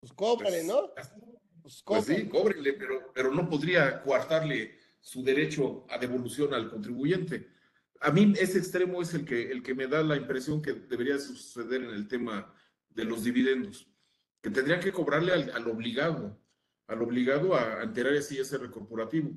[0.00, 0.92] Pues cóbrale, Pues, ¿no?
[0.94, 1.12] Pues
[1.62, 2.20] Pues cóbrale.
[2.22, 7.48] sí, cóbrenle, pero, pero no podría coartarle su derecho a devolución al contribuyente.
[8.00, 11.18] A mí ese extremo es el que, el que me da la impresión que debería
[11.18, 12.52] suceder en el tema
[12.90, 13.90] de los dividendos,
[14.40, 16.40] que tendrían que cobrarle al, al obligado,
[16.86, 19.30] al obligado a, enterar ese ISR corporativo,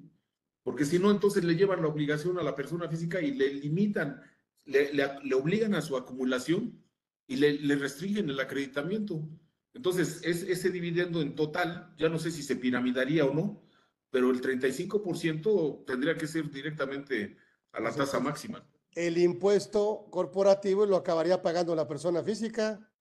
[0.64, 4.22] porque si no, entonces le llevan la obligación a la persona física y le limitan,
[4.66, 6.80] le, le- le obligan a su acumulación
[7.28, 9.28] y le, le restringen el acreditamiento.
[9.74, 13.64] Entonces, es, ese dividendo en total, ya no sé si se piramidaría o no,
[14.12, 17.38] pero el 35% tendría que ser directamente
[17.72, 18.64] a la tasa máxima.
[18.94, 22.92] El impuesto corporativo lo acabaría pagando la persona física.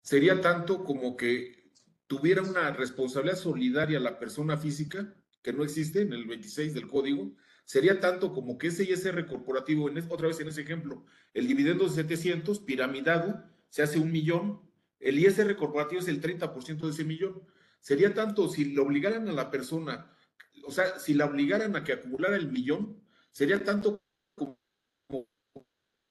[0.00, 1.72] Sería tanto como que
[2.06, 5.12] tuviera una responsabilidad solidaria la persona física,
[5.42, 9.88] que no existe en el 26 del código, sería tanto como que ese ISR corporativo,
[9.88, 11.04] en otra vez en ese ejemplo,
[11.34, 14.60] el dividendo de 700, piramidado, se hace un millón,
[15.00, 17.42] el ISR corporativo es el 30% de ese millón.
[17.86, 20.12] Sería tanto si le obligaran a la persona,
[20.64, 24.02] o sea, si la obligaran a que acumulara el millón, sería tanto
[24.36, 24.58] como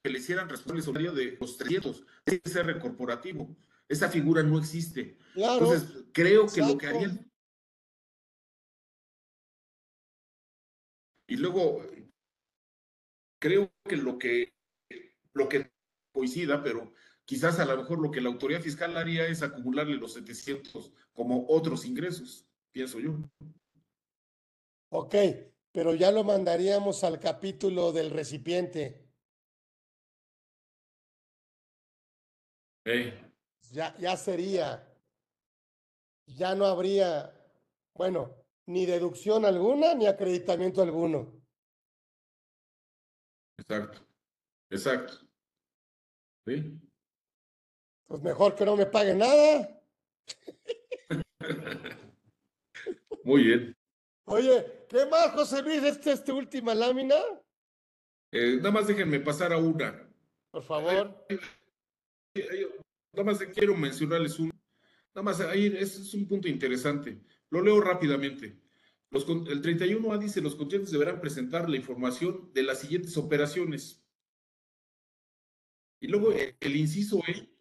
[0.02, 3.54] que le hicieran responsable solidario de los 300 de ISR corporativo.
[3.90, 5.18] Esa figura no existe.
[5.34, 5.66] Claro.
[5.66, 7.30] Entonces, creo que lo que harían.
[11.28, 11.82] Y luego,
[13.38, 14.54] creo que lo que,
[15.34, 15.70] lo que
[16.10, 16.94] coincida, pero
[17.26, 21.44] quizás a lo mejor lo que la autoridad fiscal haría es acumularle los 700 como
[21.48, 23.18] otros ingresos, pienso yo.
[24.90, 25.14] Ok,
[25.72, 29.04] pero ya lo mandaríamos al capítulo del recipiente.
[33.72, 34.96] Ya, ya sería,
[36.26, 37.34] ya no habría,
[37.94, 41.42] bueno, ni deducción alguna ni acreditamiento alguno.
[43.58, 44.06] Exacto,
[44.70, 45.26] exacto.
[46.46, 46.85] ¿Sí?
[48.06, 49.82] Pues mejor que no me pague nada.
[53.24, 53.76] Muy bien.
[54.24, 55.82] Oye, ¿qué más, José Luis?
[55.82, 57.16] ¿Esta es tu última lámina?
[58.32, 60.08] Eh, nada más déjenme pasar a una.
[60.50, 61.26] Por favor.
[63.12, 64.52] Nada más quiero mencionarles un.
[65.14, 67.20] Nada más ahí, es un punto interesante.
[67.50, 68.60] Lo leo rápidamente.
[69.10, 74.04] Los, el 31A dice: los contratos deberán presentar la información de las siguientes operaciones.
[76.00, 77.55] Y luego el inciso E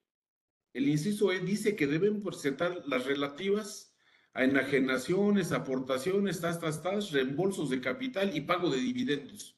[0.76, 3.96] el inciso E dice que deben presentar las relativas
[4.34, 9.58] a enajenaciones, aportaciones, tas, tas, reembolsos de capital y pago de dividendos.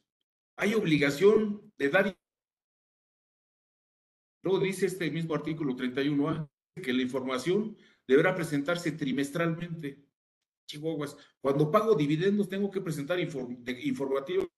[0.57, 2.15] Hay obligación de dar.
[4.43, 6.47] Luego dice este mismo artículo 31A
[6.83, 7.75] que la información
[8.07, 10.05] deberá presentarse trimestralmente.
[10.69, 14.49] Chihuahuas, cuando pago dividendos tengo que presentar informativos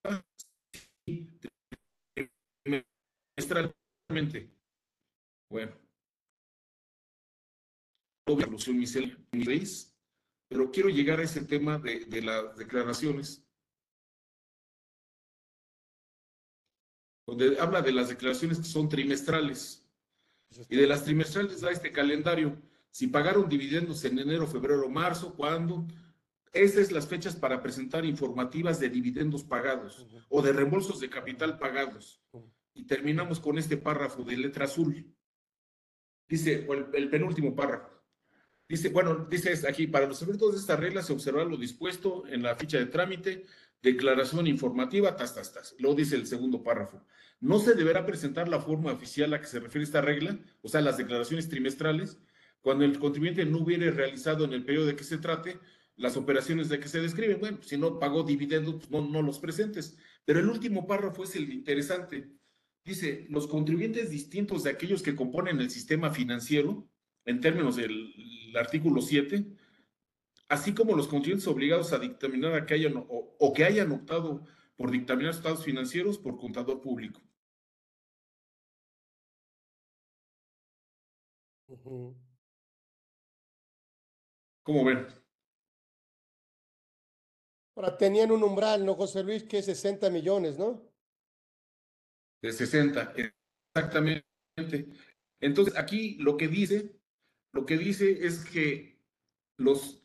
[2.66, 4.52] trimestralmente.
[5.50, 5.89] Bueno
[10.48, 13.44] pero quiero llegar a ese tema de, de las declaraciones,
[17.28, 19.86] donde habla de las declaraciones que son trimestrales.
[20.68, 22.60] Y de las trimestrales da este calendario.
[22.90, 25.86] Si pagaron dividendos en enero, febrero, marzo, ¿cuándo?
[26.52, 31.60] Esas son las fechas para presentar informativas de dividendos pagados o de reembolsos de capital
[31.60, 32.20] pagados.
[32.74, 35.16] Y terminamos con este párrafo de letra azul.
[36.28, 37.99] Dice, el penúltimo párrafo.
[38.70, 42.44] Dice, bueno, dice aquí, para los efectos de esta regla se observa lo dispuesto en
[42.44, 43.48] la ficha de trámite,
[43.82, 45.76] declaración informativa, tas, tas, tas.
[45.80, 47.04] Luego dice el segundo párrafo.
[47.40, 50.82] No se deberá presentar la forma oficial a que se refiere esta regla, o sea,
[50.82, 52.20] las declaraciones trimestrales,
[52.62, 55.58] cuando el contribuyente no hubiere realizado en el periodo de que se trate
[55.96, 57.40] las operaciones de que se describen.
[57.40, 59.98] Bueno, si no pagó dividendos, pues no, no los presentes.
[60.26, 62.30] Pero el último párrafo es el interesante.
[62.86, 66.88] Dice, los contribuyentes distintos de aquellos que componen el sistema financiero,
[67.26, 68.14] en términos del
[68.56, 69.46] artículo 7,
[70.50, 74.46] así como los contribuyentes obligados a dictaminar a que hayan o, que hayan optado
[74.76, 77.22] por dictaminar estados financieros por contador público.
[84.64, 85.08] ¿Cómo ven?
[87.76, 89.44] Ahora tenían un umbral, ¿no, José Luis?
[89.44, 90.82] Que es 60 millones, ¿no?
[92.42, 93.14] De 60,
[93.74, 94.26] exactamente.
[95.40, 96.99] Entonces, aquí lo que dice
[97.52, 99.00] lo que dice es que
[99.58, 100.04] los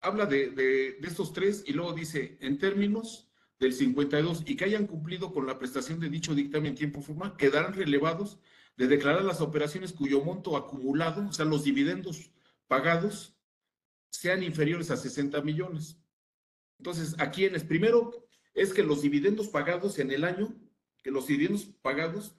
[0.00, 4.86] habla de, de, estos tres y luego dice en términos del 52 y que hayan
[4.86, 8.38] cumplido con la prestación de dicho dictamen en tiempo formal, quedarán relevados
[8.76, 12.30] de declarar las operaciones cuyo monto acumulado, o sea, los dividendos
[12.66, 13.36] pagados,
[14.08, 15.98] sean inferiores a 60 millones.
[16.78, 20.54] Entonces, aquí en primero es que los dividendos pagados en el año,
[21.02, 22.36] que los dividendos pagados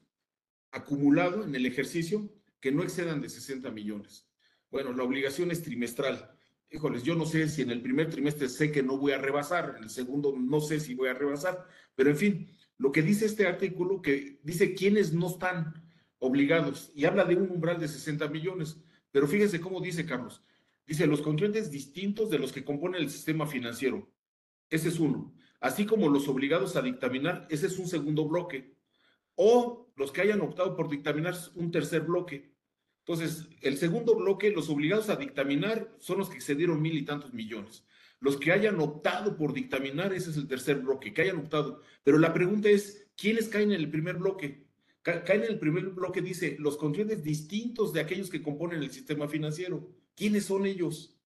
[0.71, 2.27] acumulado en el ejercicio
[2.61, 4.27] que no excedan de 60 millones.
[4.69, 6.31] Bueno, la obligación es trimestral.
[6.69, 9.75] Híjoles, yo no sé si en el primer trimestre sé que no voy a rebasar,
[9.77, 13.25] en el segundo no sé si voy a rebasar, pero en fin, lo que dice
[13.25, 15.83] este artículo, que dice quiénes no están
[16.19, 18.77] obligados y habla de un umbral de 60 millones,
[19.11, 20.41] pero fíjense cómo dice Carlos.
[20.85, 24.09] Dice los contribuyentes distintos de los que componen el sistema financiero.
[24.69, 25.33] Ese es uno.
[25.59, 28.75] Así como los obligados a dictaminar, ese es un segundo bloque.
[29.35, 32.50] O los que hayan optado por dictaminar un tercer bloque.
[33.11, 37.33] Entonces, el segundo bloque, los obligados a dictaminar son los que excedieron mil y tantos
[37.33, 37.83] millones.
[38.21, 41.81] Los que hayan optado por dictaminar, ese es el tercer bloque, que hayan optado.
[42.03, 44.65] Pero la pregunta es, ¿quiénes caen en el primer bloque?
[45.01, 49.27] caen en el primer bloque, dice, los contribuyentes distintos de aquellos que componen el sistema
[49.27, 49.89] financiero.
[50.15, 51.19] ¿Quiénes son ellos?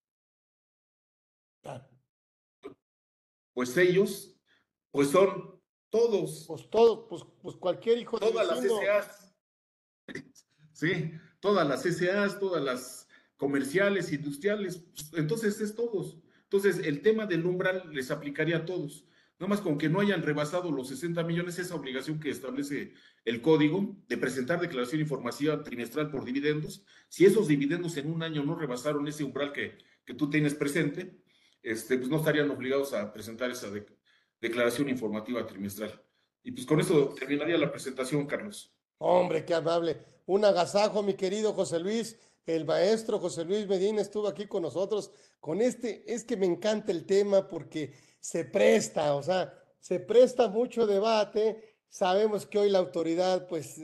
[3.54, 4.36] Pues ellos,
[4.90, 5.62] pues son
[5.92, 6.46] todos.
[6.48, 9.36] Pues todos, pues, pues cualquier hijo de Todas las SAs.
[10.72, 11.12] Sí,
[11.46, 14.84] todas las SAs, todas las comerciales, industriales,
[15.14, 16.18] entonces es todos.
[16.42, 19.06] Entonces, el tema del umbral les aplicaría a todos.
[19.38, 22.94] Nada más con que no hayan rebasado los 60 millones, esa obligación que establece
[23.26, 26.84] el código de presentar declaración informativa trimestral por dividendos.
[27.10, 31.22] Si esos dividendos en un año no rebasaron ese umbral que, que tú tienes presente,
[31.62, 33.68] este, pues no estarían obligados a presentar esa
[34.42, 36.02] declaración informativa trimestral.
[36.42, 38.76] Y pues con eso terminaría la presentación, Carlos.
[38.98, 40.15] Hombre, qué amable.
[40.26, 42.18] Un agasajo, mi querido José Luis.
[42.46, 45.12] El maestro José Luis Medina estuvo aquí con nosotros.
[45.40, 50.48] Con este, es que me encanta el tema porque se presta, o sea, se presta
[50.48, 51.78] mucho debate.
[51.90, 53.80] Sabemos que hoy la autoridad, pues,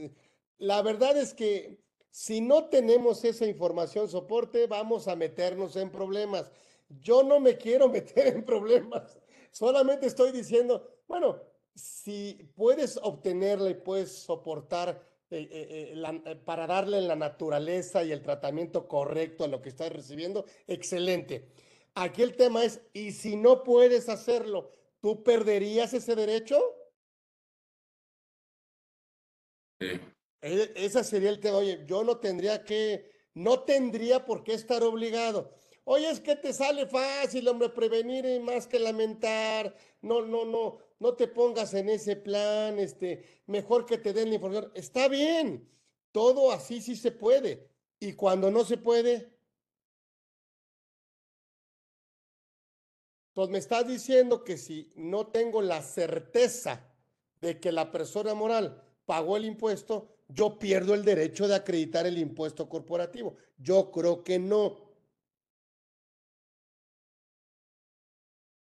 [0.58, 1.80] la verdad es que
[2.10, 6.52] si no tenemos esa información soporte, vamos a meternos en problemas.
[6.90, 9.18] Yo no me quiero meter en problemas.
[9.52, 11.40] Solamente estoy diciendo, bueno,
[11.76, 18.22] si puedes obtenerla y puedes soportar eh, eh, eh, para darle la naturaleza y el
[18.22, 21.48] tratamiento correcto a lo que estás recibiendo, excelente.
[21.96, 26.62] Aquí el tema es, ¿y si no puedes hacerlo, tú perderías ese derecho?
[29.80, 30.02] Sí.
[30.42, 31.58] E, ese sería el tema.
[31.60, 35.54] Oye, yo no tendría que, no tendría por qué estar obligado.
[35.86, 39.76] Oye, es que te sale fácil, hombre, prevenir y más que lamentar.
[40.02, 44.36] No, no, no, no te pongas en ese plan, este, mejor que te den la
[44.36, 44.72] información.
[44.76, 45.68] Está bien,
[46.12, 47.68] todo así sí se puede.
[48.00, 49.34] Y cuando no se puede,
[53.34, 56.88] pues me estás diciendo que si no tengo la certeza
[57.42, 62.20] de que la persona moral pagó el impuesto, yo pierdo el derecho de acreditar el
[62.20, 63.38] impuesto corporativo.
[63.58, 64.78] Yo creo que no.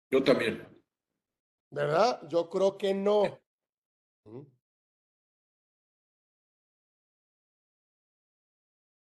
[0.10, 0.73] Yo también.
[1.74, 2.22] ¿Verdad?
[2.30, 3.24] Yo creo que no.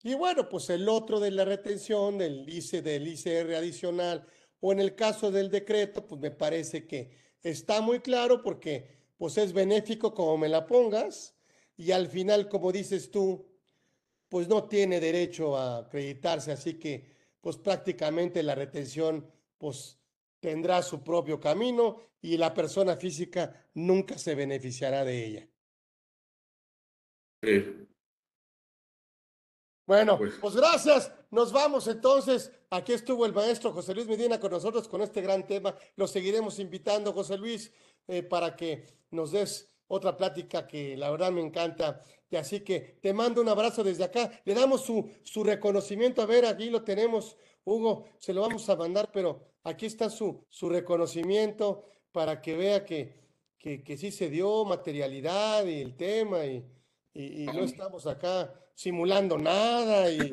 [0.01, 4.25] Y bueno, pues el otro de la retención del ICE, del ICR adicional,
[4.59, 7.11] o en el caso del decreto, pues me parece que
[7.43, 11.35] está muy claro porque pues es benéfico como me la pongas,
[11.75, 13.47] y al final, como dices tú,
[14.29, 19.99] pues no tiene derecho a acreditarse, así que pues prácticamente la retención pues
[20.47, 25.49] tendrá su propio camino y la persona física nunca se beneficiará de ella.
[27.43, 27.85] Sí.
[29.85, 31.11] Bueno, pues, pues gracias.
[31.31, 32.49] Nos vamos entonces.
[32.69, 35.75] Aquí estuvo el maestro José Luis Medina con nosotros con este gran tema.
[35.97, 37.69] Lo seguiremos invitando, José Luis,
[38.07, 42.01] eh, para que nos des otra plática que la verdad me encanta.
[42.29, 44.31] Y así que te mando un abrazo desde acá.
[44.45, 46.21] Le damos su, su reconocimiento.
[46.21, 47.35] A ver, aquí lo tenemos,
[47.65, 52.85] Hugo, se lo vamos a mandar, pero aquí está su, su reconocimiento para que vea
[52.85, 53.13] que,
[53.57, 56.65] que, que sí se dio materialidad y el tema y,
[57.13, 60.31] y, y no estamos acá simulando nada y...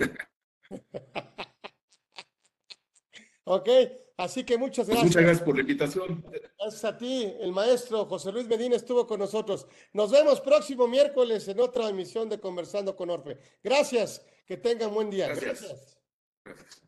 [3.45, 3.69] ok,
[4.17, 5.07] Así que muchas pues gracias.
[5.07, 6.25] Muchas gracias por la invitación.
[6.57, 9.67] Gracias a ti, el maestro José Luis Medina estuvo con nosotros.
[9.93, 13.39] Nos vemos próximo miércoles en otra emisión de Conversando con Orfe.
[13.63, 15.27] Gracias, que tengan buen día.
[15.27, 15.63] Gracias.
[15.63, 15.99] gracias.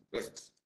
[0.09, 0.56] gracias.